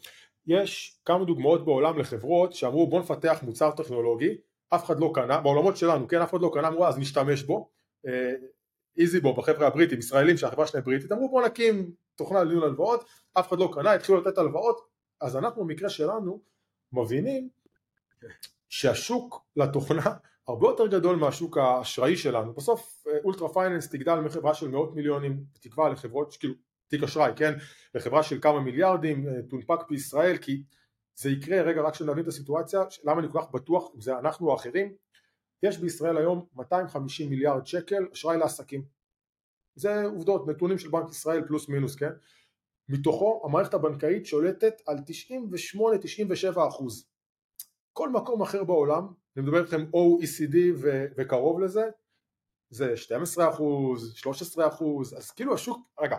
[0.46, 4.36] יש כמה דוגמאות בעולם לחברות שאמרו בוא נפתח מוצר טכנולוגי
[4.74, 7.70] אף אחד לא קנה, בעולמות שלנו, כן, אף אחד לא קנה, אמרו אז נשתמש בו,
[8.98, 13.04] איזי אה, בו בחבר'ה הבריטים, ישראלים שהחברה שלהם בריטית, אמרו בוא נקים תוכנה לניהול הלוואות,
[13.38, 14.80] אף אחד לא קנה, התחילו לתת הלוואות,
[15.20, 16.40] אז אנחנו במקרה שלנו
[16.92, 17.48] מבינים
[18.68, 20.14] שהשוק לתוכנה
[20.48, 25.88] הרבה יותר גדול מהשוק האשראי שלנו, בסוף אולטרה פייננס תגדל מחברה של מאות מיליונים, בתקווה
[25.88, 26.54] לחברות, כאילו
[26.88, 27.52] תיק אשראי, כן,
[27.94, 30.62] לחברה של כמה מיליארדים, אה, תונפק בישראל, כי
[31.14, 34.48] זה יקרה, רגע רק שנבין את הסיטואציה, למה אני כל כך בטוח אם זה אנחנו
[34.48, 34.94] או אחרים,
[35.62, 38.84] יש בישראל היום 250 מיליארד שקל אשראי לעסקים,
[39.74, 42.12] זה עובדות, נתונים של בנק ישראל פלוס מינוס, כן,
[42.88, 44.96] מתוכו המערכת הבנקאית שולטת על
[46.56, 47.10] 98-97 אחוז,
[47.92, 51.82] כל מקום אחר בעולם, אני מדבר איתכם OECD ו- וקרוב לזה,
[52.70, 56.16] זה 12 אחוז, 13 אחוז, אז כאילו השוק, רגע,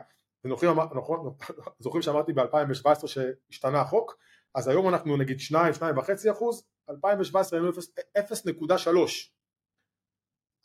[0.48, 1.36] זוכרים, נכון,
[1.80, 4.18] זוכרים שאמרתי ב-2017 שהשתנה החוק,
[4.56, 7.72] אז היום אנחנו נגיד 2, 2.5 אחוז, 2017 היינו
[8.18, 9.32] 0.3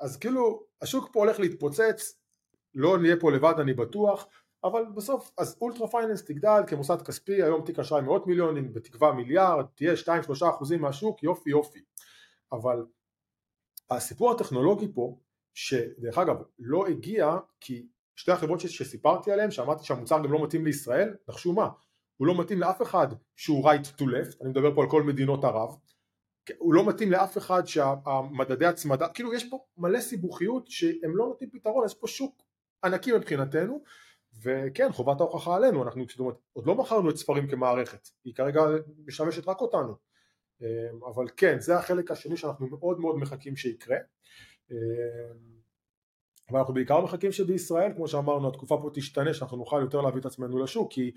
[0.01, 2.21] אז כאילו השוק פה הולך להתפוצץ,
[2.75, 4.29] לא נהיה פה לבד אני בטוח,
[4.65, 9.65] אבל בסוף אז אולטרה פייננס תגדל כמוסד כספי, היום תיק אשראי מאות מיליונים, בתקווה מיליארד,
[9.75, 11.81] תהיה 2-3 אחוזים מהשוק, יופי יופי,
[12.53, 12.87] אבל
[13.91, 15.19] הסיפור הטכנולוגי פה,
[15.55, 21.17] שדרך אגב לא הגיע כי שתי החברות שסיפרתי עליהן, שאמרתי שהמוצר גם לא מתאים לישראל,
[21.29, 21.69] נחשו מה,
[22.17, 25.45] הוא לא מתאים לאף אחד שהוא right to left, אני מדבר פה על כל מדינות
[25.45, 25.77] ערב,
[26.59, 31.51] הוא לא מתאים לאף אחד שהמדדי הצמדה, כאילו יש פה מלא סיבוכיות שהם לא נותנים
[31.51, 32.43] פתרון, יש פה שוק
[32.85, 33.83] ענקי מבחינתנו,
[34.43, 38.61] וכן חובת ההוכחה עלינו, אנחנו זאת אומרת, עוד לא מכרנו את ספרים כמערכת, היא כרגע
[39.07, 39.95] משמשת רק אותנו,
[41.07, 43.97] אבל כן זה החלק השני שאנחנו מאוד מאוד מחכים שיקרה,
[46.51, 50.27] אבל אנחנו בעיקר מחכים שבישראל כמו שאמרנו התקופה פה תשתנה שאנחנו נוכל יותר להביא את
[50.27, 51.13] עצמנו לשוק כי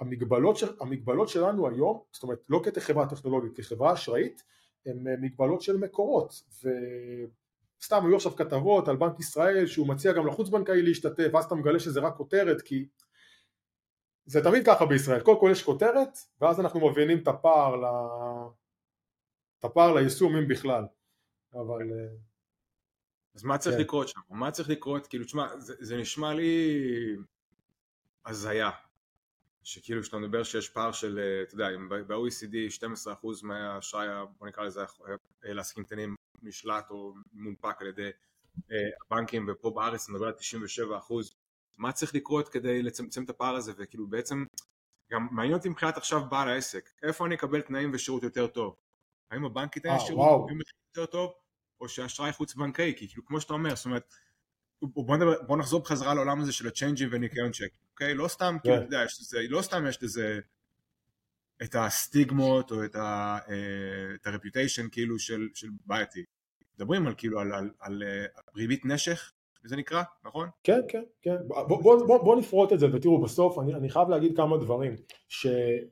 [0.00, 4.42] המגבלות, של, המגבלות שלנו היום, זאת אומרת לא כחברה טכנולוגית, כחברה אשראית,
[4.86, 6.42] הן אה, מגבלות של מקורות
[7.82, 11.54] סתם היו עכשיו כתבות על בנק ישראל שהוא מציע גם לחוץ בנקאי להשתתף ואז אתה
[11.54, 12.88] מגלה שזה רק כותרת כי
[14.26, 17.84] זה תמיד ככה בישראל, קודם כל יש כותרת ואז אנחנו מבינים את הפער, ל...
[19.58, 20.84] את הפער ליישום אם בכלל
[21.52, 22.14] אבל אה,
[23.34, 23.82] אז מה צריך כן.
[23.82, 24.20] לקרות שם?
[24.30, 25.06] מה צריך לקרות?
[25.06, 26.76] כאילו, תשמע, זה, זה נשמע לי
[28.26, 28.70] הזיה.
[29.64, 31.68] שכאילו כשאתה מדבר שיש פער של, אה, אתה יודע,
[32.06, 34.06] ב-OECD 12% מהאשראי,
[34.38, 38.10] בוא נקרא לזה, אה, לעסקים קטנים נשלט או מונפק על ידי
[38.72, 38.76] אה,
[39.10, 41.34] הבנקים, ופה בארץ נדבר על 97%.
[41.76, 44.44] מה צריך לקרות כדי לצמצם את הפער הזה, וכאילו בעצם,
[45.10, 48.76] גם מעניין אותי מבחינת עכשיו בעל העסק, איפה אני אקבל תנאים ושירות יותר טוב?
[49.30, 50.50] האם הבנק ייתן שירות
[50.96, 51.32] יותר טוב?
[51.80, 54.14] או שאשראי חוץ בנקאי, כי כאילו כמו שאתה אומר, זאת אומרת,
[54.88, 58.14] בוא, נדבר, בוא נחזור בחזרה לעולם הזה של הצ'יינג'ים וניקיון צ'ק, אוקיי?
[58.14, 60.40] לא סתם, כאילו, אתה יודע, יש לזה, לא סתם יש לזה
[61.62, 63.38] את הסטיגמות או את, אה,
[64.14, 66.24] את הרפיוטיישן כאילו של, של בעייתי.
[66.74, 68.02] מדברים על כאילו על, על, על,
[68.34, 69.32] על ריבית נשך,
[69.64, 70.48] זה נקרא, נכון?
[70.62, 71.36] כן, כן, כן.
[71.46, 74.96] בוא, בוא, בוא, בוא נפרוט את זה ותראו בסוף, אני, אני חייב להגיד כמה דברים.
[75.28, 75.86] שאני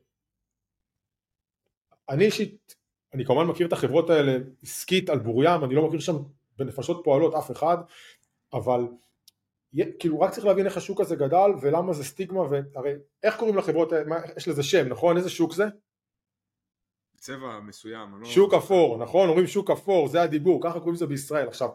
[2.25, 2.75] אישית
[3.15, 6.17] אני כמובן מכיר את החברות האלה עסקית על בוריים, אני לא מכיר שם
[6.59, 7.77] בנפשות פועלות אף אחד,
[8.55, 8.87] אבל
[9.99, 13.93] כאילו רק צריך להבין איך השוק הזה גדל ולמה זה סטיגמה, והרי איך קוראים לחברות
[13.93, 15.17] האלה, יש לזה שם, נכון?
[15.17, 15.65] איזה שוק זה?
[17.17, 18.21] צבע מסוים.
[18.21, 18.25] לא...
[18.27, 19.29] שוק אפור, נכון?
[19.29, 21.49] אומרים שוק אפור, זה הדיבור, ככה קוראים לזה בישראל.
[21.49, 21.69] עכשיו,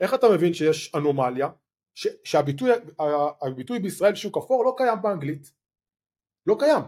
[0.00, 1.48] איך אתה מבין שיש אנומליה,
[1.94, 5.52] ש, שהביטוי בישראל שוק אפור לא קיים באנגלית,
[6.46, 6.82] לא קיים,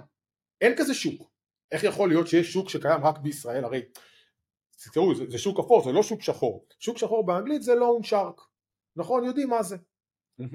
[0.60, 1.30] אין כזה שוק.
[1.72, 3.64] איך יכול להיות שיש שוק שקיים רק בישראל?
[3.64, 3.82] הרי
[4.92, 8.40] תראו זה, זה שוק אפור זה לא שוק שחור שוק שחור באנגלית זה לון שרק
[8.96, 9.76] נכון יודעים מה זה.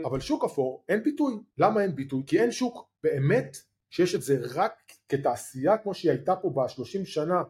[0.06, 1.34] אבל שוק אפור אין ביטוי.
[1.58, 2.24] למה אין ביטוי?
[2.28, 2.90] כי אין שוק.
[3.04, 3.58] באמת
[3.90, 4.74] שיש את זה רק
[5.10, 7.44] כתעשייה כמו שהיא הייתה פה בשלושים שנה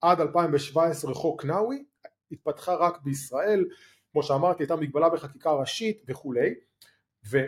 [0.00, 1.84] עד 2017 חוק נאווי
[2.32, 3.64] התפתחה רק בישראל.
[4.12, 6.54] כמו שאמרתי הייתה מגבלה בחקיקה ראשית וכולי.
[7.26, 7.38] ו...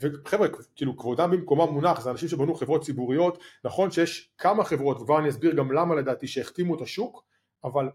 [0.00, 3.38] וחבר'ה כאילו כבודם במקומם מונח זה אנשים שבנו חברות ציבוריות.
[3.64, 7.24] נכון שיש כמה חברות וכבר אני אסביר גם למה לדעתי שהחתימו את השוק
[7.64, 7.90] אבל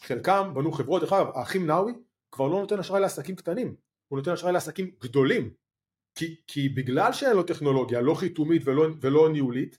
[0.00, 1.02] חלקם בנו חברות.
[1.02, 1.92] דרך אגב האחים נאווי
[2.36, 3.76] כבר לא נותן אשראי לעסקים קטנים
[4.08, 5.50] הוא נותן אשראי לעסקים גדולים.
[6.14, 9.78] כי, כי בגלל שאין לו טכנולוגיה לא חיתומית ולא, ולא ניהולית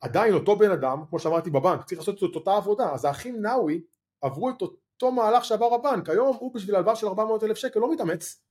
[0.00, 2.92] עדיין אותו בן אדם כמו שאמרתי בבנק צריך לעשות את אותה עבודה.
[2.92, 3.82] אז האחים נאווי
[4.20, 6.08] עברו את אותו מהלך שעבר הבנק.
[6.08, 8.42] היום הוא בשביל הלוואה של 400 אלף שקל לא מתאמץ.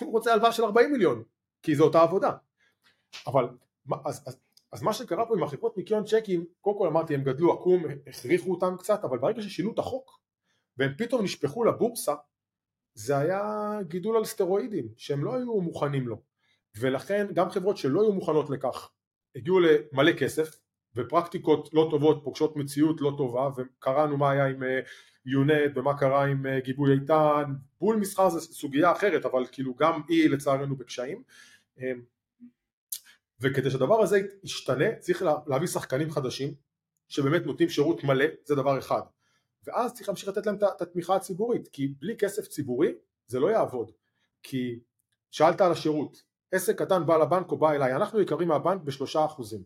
[0.00, 1.22] הוא רוצה הלוואה של 40 מיליון
[1.62, 2.32] כי זו אותה עבודה.
[3.26, 3.48] אבל
[4.04, 4.38] אז, אז,
[4.72, 8.50] אז מה שקרה פה עם החברות ניקיון צ'קים, קודם כל אמרתי הם גדלו עקום, הכריחו
[8.50, 10.20] אותם קצת, אבל ברגע ששינו את החוק
[10.76, 12.14] והם פתאום נשפכו לבורסה,
[12.96, 16.22] זה היה גידול על סטרואידים שהם לא היו מוכנים לו.
[16.78, 18.90] ולכן גם חברות שלא היו מוכנות לכך
[19.36, 20.56] הגיעו למלא כסף
[20.96, 24.62] ופרקטיקות לא טובות פוגשות מציאות לא טובה וקראנו מה היה עם
[25.26, 27.52] יונט אה, ומה קרה עם אה, גיבוי איתן.
[27.80, 31.22] בול מסחר זה סוגיה אחרת אבל כאילו גם היא לצערנו בקשיים.
[31.78, 32.02] אמ,
[33.40, 36.54] וכדי שהדבר הזה ישתנה צריך להביא שחקנים חדשים
[37.08, 39.00] שבאמת נותנים שירות מלא זה דבר אחד
[39.66, 42.92] ואז צריך להמשיך לתת להם את התמיכה הציבורית כי בלי כסף ציבורי
[43.26, 43.92] זה לא יעבוד.
[44.42, 44.80] כי
[45.30, 49.62] שאלת על השירות עסק קטן בא לבנק או בא אליי אנחנו יקרים מהבנק בשלושה אחוזים.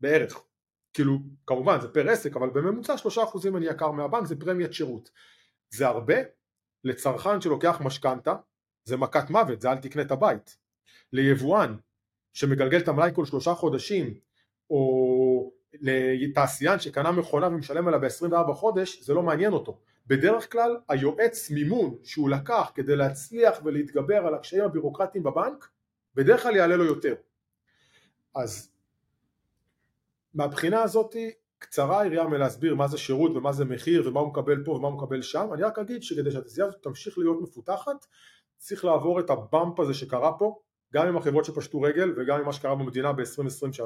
[0.00, 0.42] בערך.
[0.92, 5.10] כאילו כמובן זה פר עסק אבל בממוצע שלושה אחוזים אני יקר מהבנק זה פרמיית שירות.
[5.70, 6.14] זה הרבה
[6.84, 8.36] לצרכן שלוקח משכנתה
[8.84, 10.58] זה מכת מוות זה אל תקנה את הבית.
[11.12, 11.76] ליבואן
[12.32, 14.20] שמגלגל את המלאי כל שלושה חודשים
[14.70, 15.52] או
[16.20, 19.78] לתעשיין שקנה מכונה ומשלם עליה ב-24 חודש זה לא מעניין אותו.
[20.06, 25.68] בדרך כלל היועץ מימון שהוא לקח כדי להצליח ולהתגבר על הקשיים הבירוקרטיים בבנק
[26.14, 27.14] בדרך כלל יעלה לו יותר.
[28.34, 28.70] אז
[30.34, 31.16] מהבחינה הזאת
[31.58, 34.96] קצרה היריעה מלהסביר מה זה שירות ומה זה מחיר ומה הוא מקבל פה ומה הוא
[34.96, 35.48] מקבל שם.
[35.54, 38.06] אני רק אגיד שכדי שהתעשייה הזאת תמשיך להיות מפותחת
[38.56, 40.58] צריך לעבור את ה bump הזה שקרה פה
[40.94, 43.80] גם עם החברות שפשטו רגל וגם עם מה שקרה במדינה ב-2023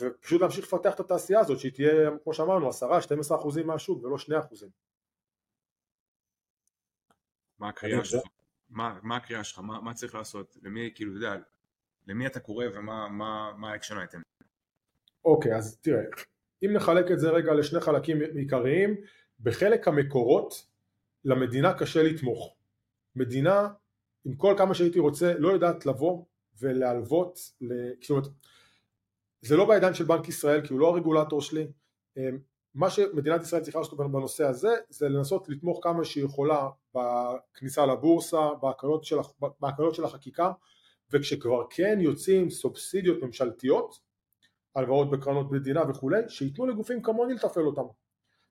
[0.00, 2.72] ופשוט להמשיך לפתח את התעשייה הזאת שהיא תהיה כמו שאמרנו 10-12
[3.34, 4.68] אחוזים מהשוק ולא 2 אחוזים
[7.58, 8.22] מה הקריאה שלך?
[8.70, 9.58] מה, מה הקריאה שלך?
[9.58, 10.56] מה, מה צריך לעשות?
[10.62, 11.42] למי, כאילו, אתה יודע,
[12.06, 14.20] למי אתה קורא ומה ה action item?
[15.24, 16.02] אוקיי, אז תראה,
[16.64, 18.96] אם נחלק את זה רגע לשני חלקים עיקריים,
[19.40, 20.66] בחלק המקורות
[21.24, 22.56] למדינה קשה לתמוך.
[23.16, 23.68] מדינה,
[24.24, 26.24] עם כל כמה שהייתי רוצה, לא יודעת לבוא
[26.60, 27.38] ולהלוות,
[28.00, 28.26] זאת אומרת,
[29.44, 31.66] זה לא בידיים של בנק ישראל כי הוא לא הרגולטור שלי,
[32.16, 32.38] אמ,
[32.74, 38.54] מה שמדינת ישראל צריכה לעשות בנושא הזה זה לנסות לתמוך כמה שהיא יכולה בכניסה לבורסה,
[38.62, 39.16] בהקלות של,
[39.60, 40.52] בהקלות של החקיקה
[41.10, 43.98] וכשכבר כן יוצאים סובסידיות ממשלתיות
[44.74, 47.82] הלוואות בקרנות מדינה וכולי, שייתנו לגופים כמוני לתפעל אותם.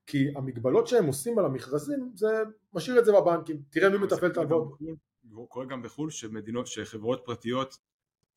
[0.06, 2.42] כי המגבלות שהם עושים על המכרזים זה
[2.74, 4.78] משאיר את זה בבנקים, תראה מי מטפל את ההלוואות.
[5.48, 7.78] קורה גם בחו"ל שמדינות, שחברות פרטיות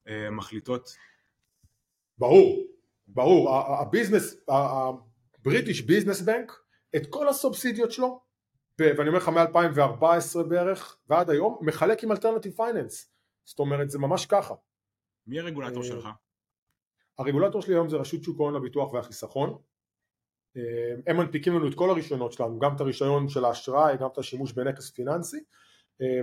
[0.08, 0.90] אה, מחליטות.
[2.18, 2.64] ברור,
[3.08, 6.52] ברור, הביזנס, ה British Business Bank,
[6.96, 8.22] את כל הסובסידיות שלו,
[8.80, 13.12] ואני אומר לך מ-2014 בערך ועד היום, מחלק עם alternative finance,
[13.46, 14.54] זאת אומרת זה ממש ככה.
[15.28, 16.08] מי הרגולטור אה, שלך?
[17.18, 19.58] הרגולטור שלי היום זה רשות שוק ההון לביטוח והחיסכון,
[20.58, 20.62] אה,
[21.08, 24.54] הם מנפיקים לנו את כל הרישיונות שלנו, גם את הרישיון של האשראי, גם את השימוש
[24.54, 25.44] בנכס פיננסי
[26.02, 26.22] אה,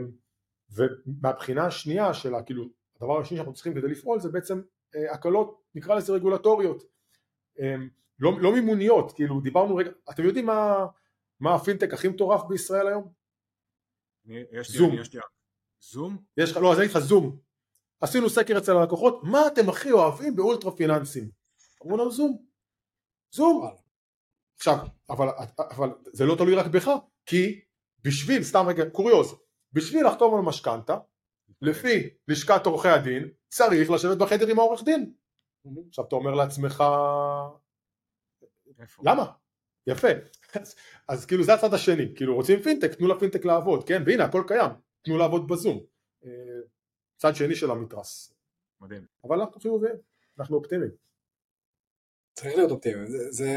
[0.70, 2.64] ומהבחינה השנייה של כאילו
[2.96, 4.60] הדבר השני שאנחנו צריכים כדי לפעול זה בעצם
[5.12, 6.82] הקלות נקרא לזה רגולטוריות
[8.18, 10.86] לא, לא מימוניות כאילו דיברנו רגע אתם יודעים מה,
[11.40, 13.12] מה הפינטק הכי מטורף בישראל היום?
[14.52, 14.90] יש זום.
[14.90, 15.20] לי, יש לי
[15.80, 16.18] זום?
[16.36, 17.38] יש לך, לא אז אני אגיד לך זום.
[18.00, 21.30] עשינו סקר אצל הלקוחות מה אתם הכי אוהבים באולטרה פיננסים?
[21.82, 22.44] אמרו לנו זום.
[23.30, 23.70] זום.
[24.56, 24.78] עכשיו,
[25.10, 25.28] אבל,
[25.58, 26.90] אבל זה לא תלוי רק בך,
[27.26, 27.60] כי
[28.02, 29.34] בשביל, סתם רגע, קוריוז,
[29.72, 30.98] בשביל לחתום על משכנתה,
[31.64, 35.12] לפי לשכת עורכי הדין, צריך לשבת בחדר עם העורך דין.
[35.88, 36.84] עכשיו אתה אומר לעצמך,
[39.02, 39.32] למה?
[39.86, 40.08] יפה.
[41.08, 44.02] אז, כאילו זה הצד השני, כאילו רוצים פינטק, תנו לפינטק לעבוד, כן?
[44.06, 44.70] והנה הכל קיים,
[45.02, 45.84] תנו לעבוד בזום.
[46.24, 46.30] אה,
[47.16, 48.34] צד שני של המתרס.
[48.80, 49.06] מדהים.
[49.24, 49.96] אבל אנחנו חיוביים,
[50.38, 50.90] אנחנו אופטימיים.
[52.32, 53.30] צריך להיות אופטימיים, זה...
[53.30, 53.48] זה...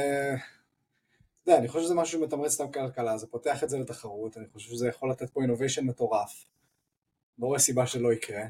[1.48, 4.70] יודע, אני חושב שזה משהו שמתמרץ את הכלכלה, זה פותח את זה לתחרות, אני חושב
[4.70, 6.46] שזה יכול לתת פה אינוביישן מטורף.
[7.40, 8.44] לא רואה סיבה שלא יקרה.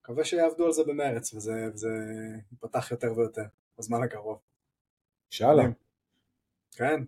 [0.00, 1.88] מקווה שיעבדו על זה במרץ וזה, וזה
[2.52, 3.44] ייפתח יותר ויותר
[3.78, 4.38] בזמן הקרוב.
[5.30, 5.62] שאלה.
[6.70, 7.04] כן.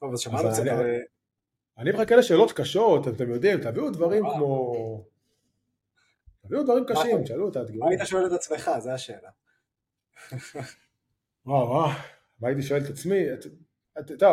[0.00, 1.00] טוב, אז שמענו קצת על...
[1.78, 5.04] אני מחכה לשאלות קשות, אתם יודעים, תביאו דברים כמו...
[6.42, 7.80] תביאו דברים קשים, תשאלו את האתגרים.
[7.80, 8.70] מה היית שואל את עצמך?
[8.78, 9.30] זו השאלה.
[11.46, 11.90] וואו, וואו,
[12.40, 13.24] מה הייתי שואל את עצמי?
[13.98, 14.32] אתה יודע,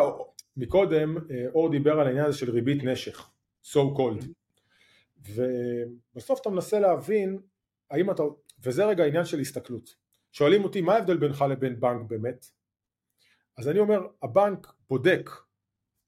[0.56, 3.30] מקודם אה, אור דיבר על העניין הזה של ריבית נשך,
[3.64, 4.26] so called,
[5.18, 7.38] ובסוף אתה מנסה להבין
[7.90, 8.22] האם אתה,
[8.62, 9.94] וזה רגע העניין של הסתכלות,
[10.32, 12.46] שואלים אותי מה ההבדל בינך לבין בנק באמת,
[13.58, 15.30] אז אני אומר הבנק בודק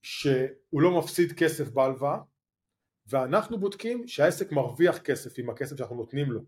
[0.03, 2.19] שהוא לא מפסיד כסף בהלוואה
[3.07, 6.41] ואנחנו בודקים שהעסק מרוויח כסף עם הכסף שאנחנו נותנים לו.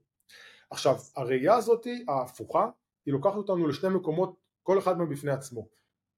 [0.70, 2.70] עכשיו הראייה הזאת ההפוכה
[3.06, 5.68] היא לוקחת אותנו לשני מקומות כל אחד מהם בפני עצמו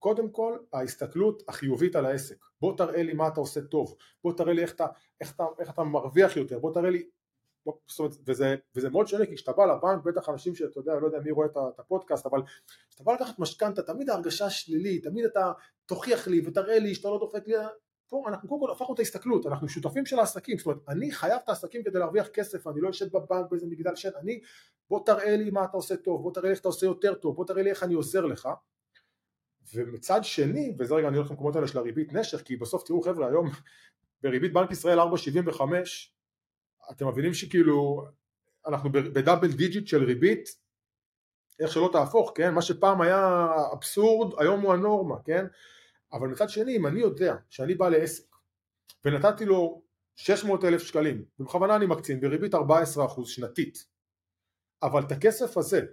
[0.02, 2.36] קודם כל ההסתכלות החיובית על העסק.
[2.60, 3.96] בוא תראה לי מה אתה עושה טוב.
[4.24, 4.86] בוא תראה לי איך אתה,
[5.20, 6.58] איך אתה, איך אתה מרוויח יותר.
[6.58, 7.08] בוא תראה לי
[7.66, 11.06] בוא, אומרת, וזה, וזה מאוד שונה כי כשאתה בא לבנק בטח אנשים שאתה יודע לא
[11.06, 12.42] יודע מי רואה את הפודקאסט אבל
[12.90, 15.52] כשאתה בא לקחת משכנתה תמיד ההרגשה שלילית תמיד אתה
[15.86, 17.54] תוכיח לי ותראה לי שאתה לא דופק לי.
[18.08, 20.58] פה אנחנו קודם כל הפכנו את ההסתכלות אנחנו שותפים של העסקים.
[20.58, 23.94] זאת אומרת אני חייב את העסקים כדי להרוויח כסף אני לא יושב בבנק באיזה מגדל
[23.94, 24.10] שן.
[24.20, 24.40] אני
[24.90, 27.36] בוא תראה לי מה אתה עושה טוב בוא תראה לי איך אתה עושה יותר טוב
[27.36, 28.48] בוא תראה לי איך אני עוזר לך
[29.74, 33.28] ומצד שני, וזה רגע אני הולך למקומות האלה של הריבית נשך, כי בסוף תראו חבר'ה
[33.28, 33.50] היום
[34.22, 35.60] בריבית בנק ישראל 4.75
[36.90, 38.04] אתם מבינים שכאילו
[38.66, 40.48] אנחנו ב double digit של ריבית
[41.60, 42.54] איך שלא תהפוך, כן?
[42.54, 45.46] מה שפעם היה אבסורד היום הוא הנורמה, כן?
[46.12, 48.24] אבל מצד שני אם אני יודע שאני בא לעסק
[49.04, 49.82] ונתתי לו
[50.16, 52.58] 600 אלף שקלים ובכוונה אני מקצין בריבית 14%
[53.24, 53.86] שנתית
[54.82, 55.86] אבל את הכסף הזה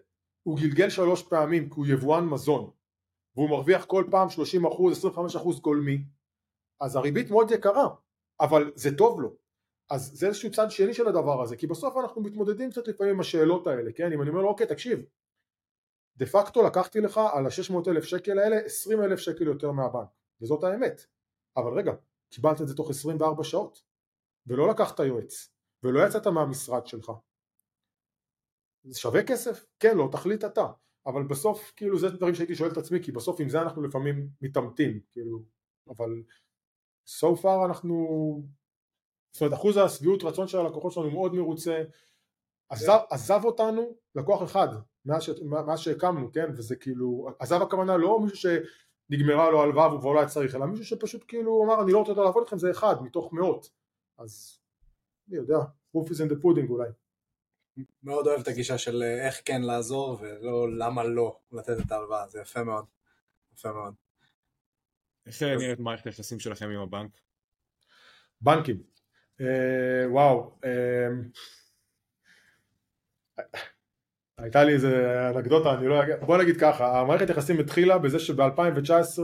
[0.43, 2.71] הוא גלגל שלוש פעמים כי הוא יבואן מזון
[3.35, 4.31] והוא מרוויח כל פעם 30%
[5.57, 6.03] 25% גולמי.
[6.81, 7.87] אז הריבית מאוד יקרה
[8.39, 9.35] אבל זה טוב לו.
[9.89, 13.19] אז זה איזשהו צד שני של הדבר הזה כי בסוף אנחנו מתמודדים קצת לפעמים עם
[13.19, 14.13] השאלות האלה כן?
[14.13, 14.99] אם אני אומר לו אוקיי תקשיב
[16.15, 20.09] דה פקטו לקחתי לך על ה-600 אלף שקל האלה 20 אלף שקל יותר מהבנק.
[20.41, 21.01] וזאת האמת.
[21.57, 21.91] אבל רגע
[22.29, 23.83] קיבלת את זה תוך 24 שעות
[24.47, 25.53] ולא לקחת יועץ
[25.83, 27.11] ולא יצאת מהמשרד שלך.
[28.83, 29.65] זה שווה כסף?
[29.79, 30.71] כן לא תחליט אתה
[31.09, 34.27] אבל בסוף כאילו זה דברים שהייתי שואל את עצמי כי בסוף עם זה אנחנו לפעמים
[34.41, 35.43] מתעמתים כאילו
[35.89, 36.23] אבל
[37.07, 37.95] so far אנחנו
[39.31, 41.83] זאת אומרת אחוז השביעות רצון של הלקוחות שלנו מאוד מרוצה.
[42.69, 44.67] עזב, עזב אותנו לקוח אחד
[45.05, 46.49] מאז, ש, מאז שהקמנו כן?
[46.57, 50.65] וזה כאילו עזב הכוונה לא מישהו שנגמרה לו הלוואה והוא כבר לא היה צריך אלא
[50.65, 53.69] מישהו שפשוט כאילו אמר אני לא רוצה לעבוד איתכם זה אחד מתוך מאות.
[54.17, 54.59] אז
[55.29, 55.57] אני יודע
[55.97, 56.89] proof is in the pudding אולי
[58.03, 62.27] מאוד אוהב את הגישה של אה, איך כן לעזור ולא למה לא לתת את ההלוואה,
[62.27, 62.85] זה יפה מאוד.
[63.53, 63.93] יפה מאוד.
[65.25, 67.11] איך נראית מערכת היחסים שלכם עם הבנק?
[68.41, 68.83] בנקים.
[69.41, 70.51] אה, וואו.
[70.65, 71.07] אה,
[74.37, 79.19] הייתה לי איזה אנקדוטה, אני לא אגיד, בוא נגיד ככה, המערכת יחסים התחילה בזה שב-2019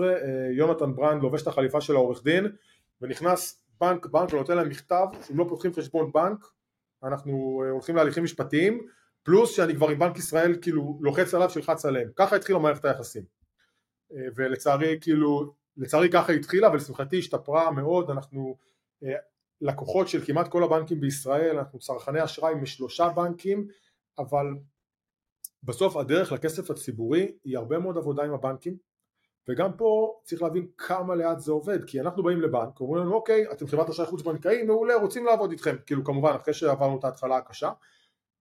[0.51, 2.45] יונתן ברנד לובש את החליפה של העורך דין
[3.01, 6.45] ונכנס בנק בנק ונותן להם מכתב שהם לא פותחים חשבון בנק
[7.05, 8.87] אנחנו אה, הולכים להליכים משפטיים,
[9.23, 13.23] פלוס שאני כבר עם בנק ישראל כאילו לוחץ עליו שילחץ עליהם, ככה התחילה מערכת היחסים.
[14.13, 18.57] אה, ולצערי כאילו לצערי ככה התחילה ולשמחתי השתפרה מאוד, אנחנו
[19.03, 19.15] אה,
[19.61, 23.67] לקוחות של כמעט כל הבנקים בישראל, אנחנו צרכני אשראי משלושה בנקים,
[24.19, 24.45] אבל
[25.63, 28.77] בסוף הדרך לכסף הציבורי היא הרבה מאוד עבודה עם הבנקים
[29.49, 33.51] וגם פה צריך להבין כמה לאט זה עובד כי אנחנו באים לבנק אומרים לנו אוקיי
[33.51, 35.75] אתם חברת אשראי חוץ בנקאי מעולה רוצים לעבוד איתכם.
[35.85, 37.71] כאילו כמובן אחרי שעברנו את ההתחלה הקשה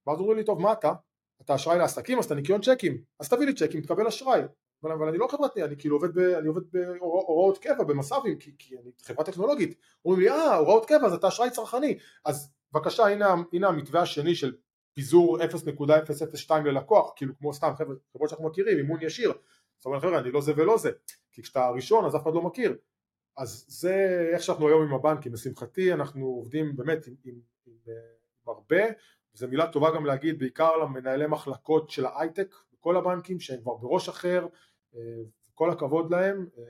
[0.07, 0.93] ואז אומרים לי טוב מה אתה?
[1.41, 3.01] אתה אשראי לעסקים אז אתה ניקיון צ'קים.
[3.19, 4.41] אז תביא לי צ'קים תקבל אשראי.
[4.83, 8.51] אבל, אבל אני לא חברתי אני כאילו עובד, ב, אני עובד בהוראות קבע במס"בים כי,
[8.57, 9.77] כי אני חברה טכנולוגית.
[10.05, 11.97] אומרים לי אה הוראות קבע אז אתה אשראי צרכני.
[12.25, 14.55] אז בבקשה הנה, הנה המתווה השני של
[14.93, 19.33] פיזור 0.002 ללקוח, כאילו כמו סתם חבר'ה, חברות שאנחנו מכירים, אימון ישיר,
[19.85, 20.91] זאת אומרת חבר'ה אני לא זה ולא זה,
[21.31, 22.77] כי כשאתה הראשון אז אף אחד לא מכיר,
[23.37, 28.53] אז זה איך שאנחנו היום עם הבנקים, לשמחתי אנחנו עובדים באמת עם, עם, עם, עם
[28.53, 28.83] הרבה,
[29.33, 34.09] וזו מילה טובה גם להגיד בעיקר למנהלי מחלקות של ההייטק בכל הבנקים שהם כבר בראש
[34.09, 34.47] אחר,
[34.95, 34.99] אה,
[35.53, 36.63] כל הכבוד להם, אה,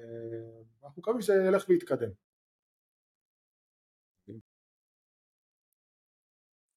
[0.84, 2.10] אנחנו מקווים שזה ילך ויתקדם.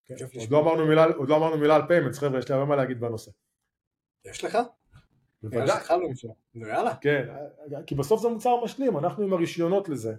[0.05, 0.15] כן.
[0.41, 2.77] עוד לא אמרנו מילה, עוד לא אמרנו מילה על payments, חבר'ה, יש לי הרבה מה
[2.77, 3.31] להגיד בנושא.
[4.25, 4.59] יש לך?
[5.43, 5.81] בוודאי.
[6.55, 6.97] נו יאללה.
[6.97, 7.27] כן,
[7.87, 10.15] כי בסוף זה מוצר משלים, אנחנו עם הרישיונות לזה,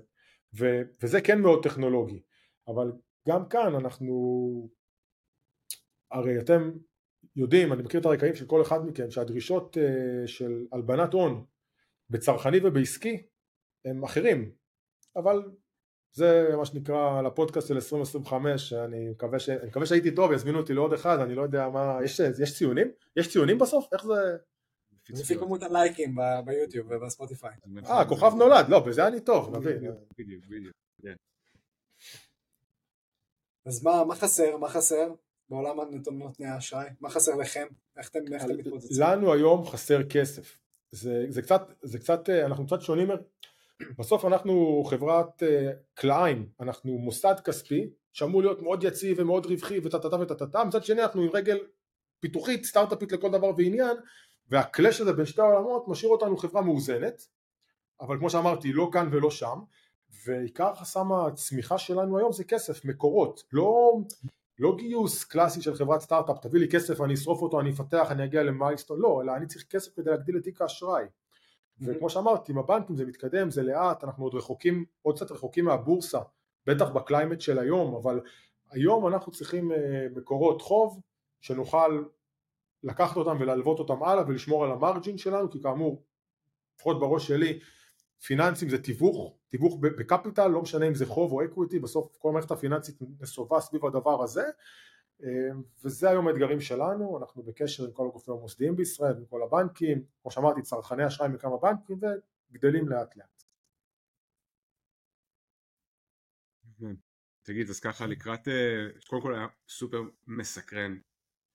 [0.60, 2.22] ו, וזה כן מאוד טכנולוגי,
[2.68, 2.92] אבל
[3.28, 4.70] גם כאן אנחנו,
[6.12, 6.72] הרי אתם
[7.36, 11.46] יודעים, אני מכיר את הרקעים של כל אחד מכם, שהדרישות אה, של הלבנת הון
[12.10, 13.24] בצרכני ובעסקי
[13.86, 14.52] הם אחרים,
[15.16, 15.44] אבל
[16.16, 19.50] זה מה שנקרא לפודקאסט של 2025, אני מקווה, ש...
[19.50, 22.88] אני מקווה שהייתי טוב, יזמינו אותי לעוד אחד, אני לא יודע מה, יש, יש ציונים?
[23.16, 23.94] יש ציונים בסוף?
[23.94, 24.38] איך זה...
[25.10, 27.52] לפי כמות הלייקים ביוטיוב ובספוטיפיי.
[27.86, 29.78] אה, כוכב נולד, לא, בזה אני טוב, נבין.
[30.18, 30.74] בדיוק, בדיוק.
[31.02, 31.14] כן.
[33.66, 34.58] אז מה, מה חסר?
[34.58, 35.14] מה חסר
[35.50, 35.78] בעולם
[36.12, 36.90] נותני האשראי?
[37.02, 37.68] מה חסר לכם?
[37.98, 38.20] איך אתם
[38.58, 38.98] מתפוצצים?
[39.04, 40.58] לנו היום חסר כסף.
[40.92, 43.10] זה, זה קצת, זה קצת, אנחנו קצת שונים
[43.98, 50.16] בסוף אנחנו חברת אה, כלאיים, אנחנו מוסד כספי שאמור להיות מאוד יציב ומאוד רווחי וטטטה
[50.16, 51.58] וטטטה, מצד שני אנחנו עם רגל
[52.20, 53.98] פיתוחית, סטארט-אפית לכל דבר ועניין
[54.50, 57.28] והקלאש הזה בין שתי העולמות משאיר אותנו חברה מאוזנת
[58.02, 59.60] אבל כמו שאמרתי לא כאן ולא שם
[60.26, 63.98] ועיקר חסם הצמיחה שלנו היום זה כסף, מקורות, לא,
[64.60, 68.24] לא גיוס קלאסי של חברת סטארט-אפ תביא לי כסף אני אשרוף אותו, אני אפתח, אני
[68.24, 71.06] אגיע ל milestone, לא, אלא אני צריך כסף כדי להגדיל את תיק האשראי.
[71.82, 76.20] וכמו שאמרתי עם הבנקים זה מתקדם זה לאט אנחנו עוד רחוקים עוד קצת רחוקים מהבורסה
[76.66, 78.20] בטח ב climate של היום אבל
[78.72, 81.02] היום אנחנו צריכים אה, מקורות חוב
[81.42, 82.04] שנוכל
[82.84, 86.04] לקחת אותם ולהלוות אותם הלאה ולשמור על ה margin שלנו כי כאמור
[86.76, 87.60] לפחות בראש שלי
[88.26, 92.30] פיננסים זה תיווך, תיווך ב capital, לא משנה אם זה חוב או equity, בסוף כל
[92.30, 94.44] המערכת הפיננסית נסובה סביב הדבר הזה
[95.24, 100.04] אמ, וזה היום האתגרים שלנו, אנחנו בקשר עם כל הגופים המוסדיים בישראל, עם כל הבנקים,
[100.22, 102.00] כמו שאמרתי צרכני אשראי מכמה בנקים
[102.52, 103.44] וגדלים לאט לאט.
[107.44, 110.98] תגיד אז ככה לקראת, אה, קודם כל היה סופר מסקרן,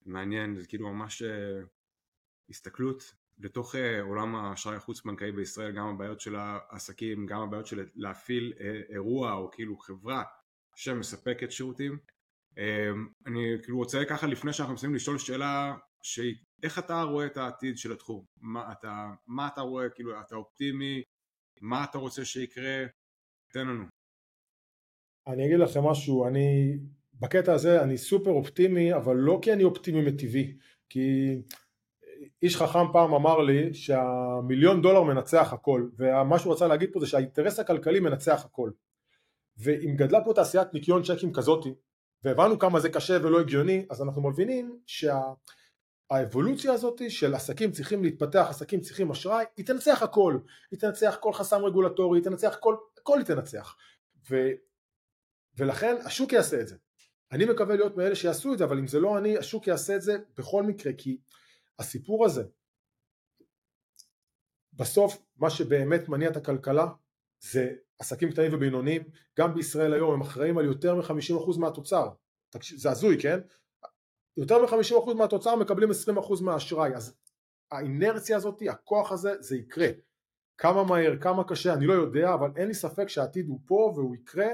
[0.07, 1.61] מעניין, זה כאילו ממש אה,
[2.51, 7.87] הסתכלות לתוך אה, עולם האשראי החוץ בנקאי בישראל, גם הבעיות של העסקים, גם הבעיות של
[7.95, 8.53] להפעיל
[8.89, 10.23] אירוע או כאילו חברה
[10.77, 11.99] שמספקת שירותים
[12.59, 17.37] אמ, אני כאילו רוצה ככה לפני שאנחנו מסיימים לשאול שאלה שהיא איך אתה רואה את
[17.37, 18.25] העתיד של התחום?
[18.41, 21.03] מה אתה, מה אתה רואה, כאילו אתה אופטימי?
[21.61, 22.85] מה אתה רוצה שיקרה?
[23.53, 23.85] תן לנו.
[25.27, 26.79] אני אגיד לכם משהו, אני
[27.21, 30.57] בקטע הזה אני סופר אופטימי אבל לא כי אני אופטימי מטבעי
[30.89, 31.37] כי
[32.43, 37.07] איש חכם פעם אמר לי שהמיליון דולר מנצח הכל ומה שהוא רצה להגיד פה זה
[37.07, 38.71] שהאינטרס הכלכלי מנצח הכל
[39.57, 41.75] ואם גדלה פה תעשיית ניקיון צ'קים כזאתי
[42.25, 46.73] והבנו כמה זה קשה ולא הגיוני, אז אנחנו מבינים שהאבולוציה שה...
[46.73, 50.39] הזאת של עסקים צריכים להתפתח, עסקים צריכים אשראי, היא תנצח הכל,
[50.71, 53.77] היא תנצח כל חסם רגולטורי, היא תנצח כל, הכל היא תנצח.
[54.31, 54.37] ו...
[55.59, 56.77] ולכן השוק יעשה את זה.
[57.33, 60.03] אני מקווה להיות מאלה שיעשו את זה, אבל אם זה לא אני, השוק יעשה את
[60.03, 61.19] זה בכל מקרה, כי
[61.79, 62.45] הסיפור הזה,
[64.73, 66.87] בסוף מה שבאמת מניע את הכלכלה
[67.41, 69.03] זה עסקים קטנים ובינוניים,
[69.39, 72.09] גם בישראל היום הם אחראים על יותר מ-50% מהתוצר,
[72.77, 73.39] זה הזוי כן?
[74.37, 77.17] יותר מ-50% מהתוצר מקבלים 20% מהאשראי, אז
[77.71, 79.89] האינרציה הזאת, הכוח הזה, זה יקרה.
[80.59, 84.17] כמה מהר, כמה קשה, אני לא יודע, אבל אין לי ספק שהעתיד הוא פה והוא
[84.17, 84.49] יקרה,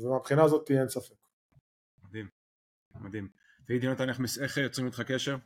[0.00, 1.14] אה, ומבחינה הזאת אין ספק.
[2.02, 2.28] מדהים,
[3.00, 3.28] מדהים.
[3.66, 4.08] תגיד יונתן,
[4.40, 5.36] איך יוצרים איתך קשר?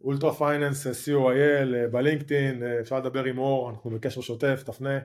[0.00, 4.98] אולטרה פייננס, co.il, בלינקדאין, אה, אפשר לדבר עם אור, אנחנו בקשר שוטף, תפנה.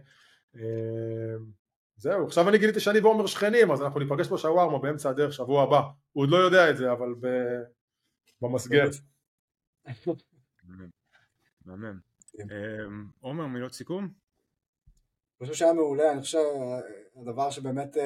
[0.55, 1.36] אה,
[1.97, 5.82] זהו, עכשיו אני גיליתי שאני ועומר שכנים, אז אנחנו ניפגש בשווארמה באמצע הדרך שבוע הבא.
[6.11, 7.15] הוא עוד לא יודע את זה, אבל
[8.41, 8.91] במסגרת.
[13.20, 14.13] עומר, מילות סיכום?
[15.42, 16.40] אני חושב שהיה מעולה, אני חושב
[17.16, 17.98] שהדבר שבאמת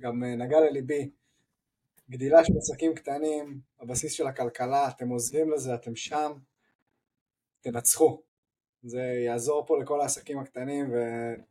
[0.00, 1.10] גם נגע לליבי,
[2.10, 6.32] גדילה של עסקים קטנים, הבסיס של הכלכלה, אתם עוזבים לזה, אתם שם,
[7.60, 8.22] תנצחו.
[8.82, 11.42] זה יעזור פה לכל העסקים הקטנים, ואתה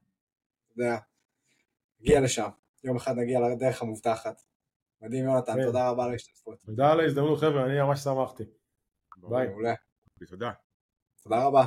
[0.78, 0.98] יודע,
[2.00, 2.50] נגיע לשם.
[2.84, 4.42] יום אחד נגיע לדרך המובטחת.
[5.02, 5.66] מדהים יונתן, כן.
[5.66, 6.60] תודה רבה על ההשתתפות.
[6.66, 8.44] תודה על ההזדמנות חבר'ה, אני ממש שמחתי.
[9.18, 9.48] ביי.
[10.28, 10.52] תודה.
[11.24, 11.66] תודה רבה.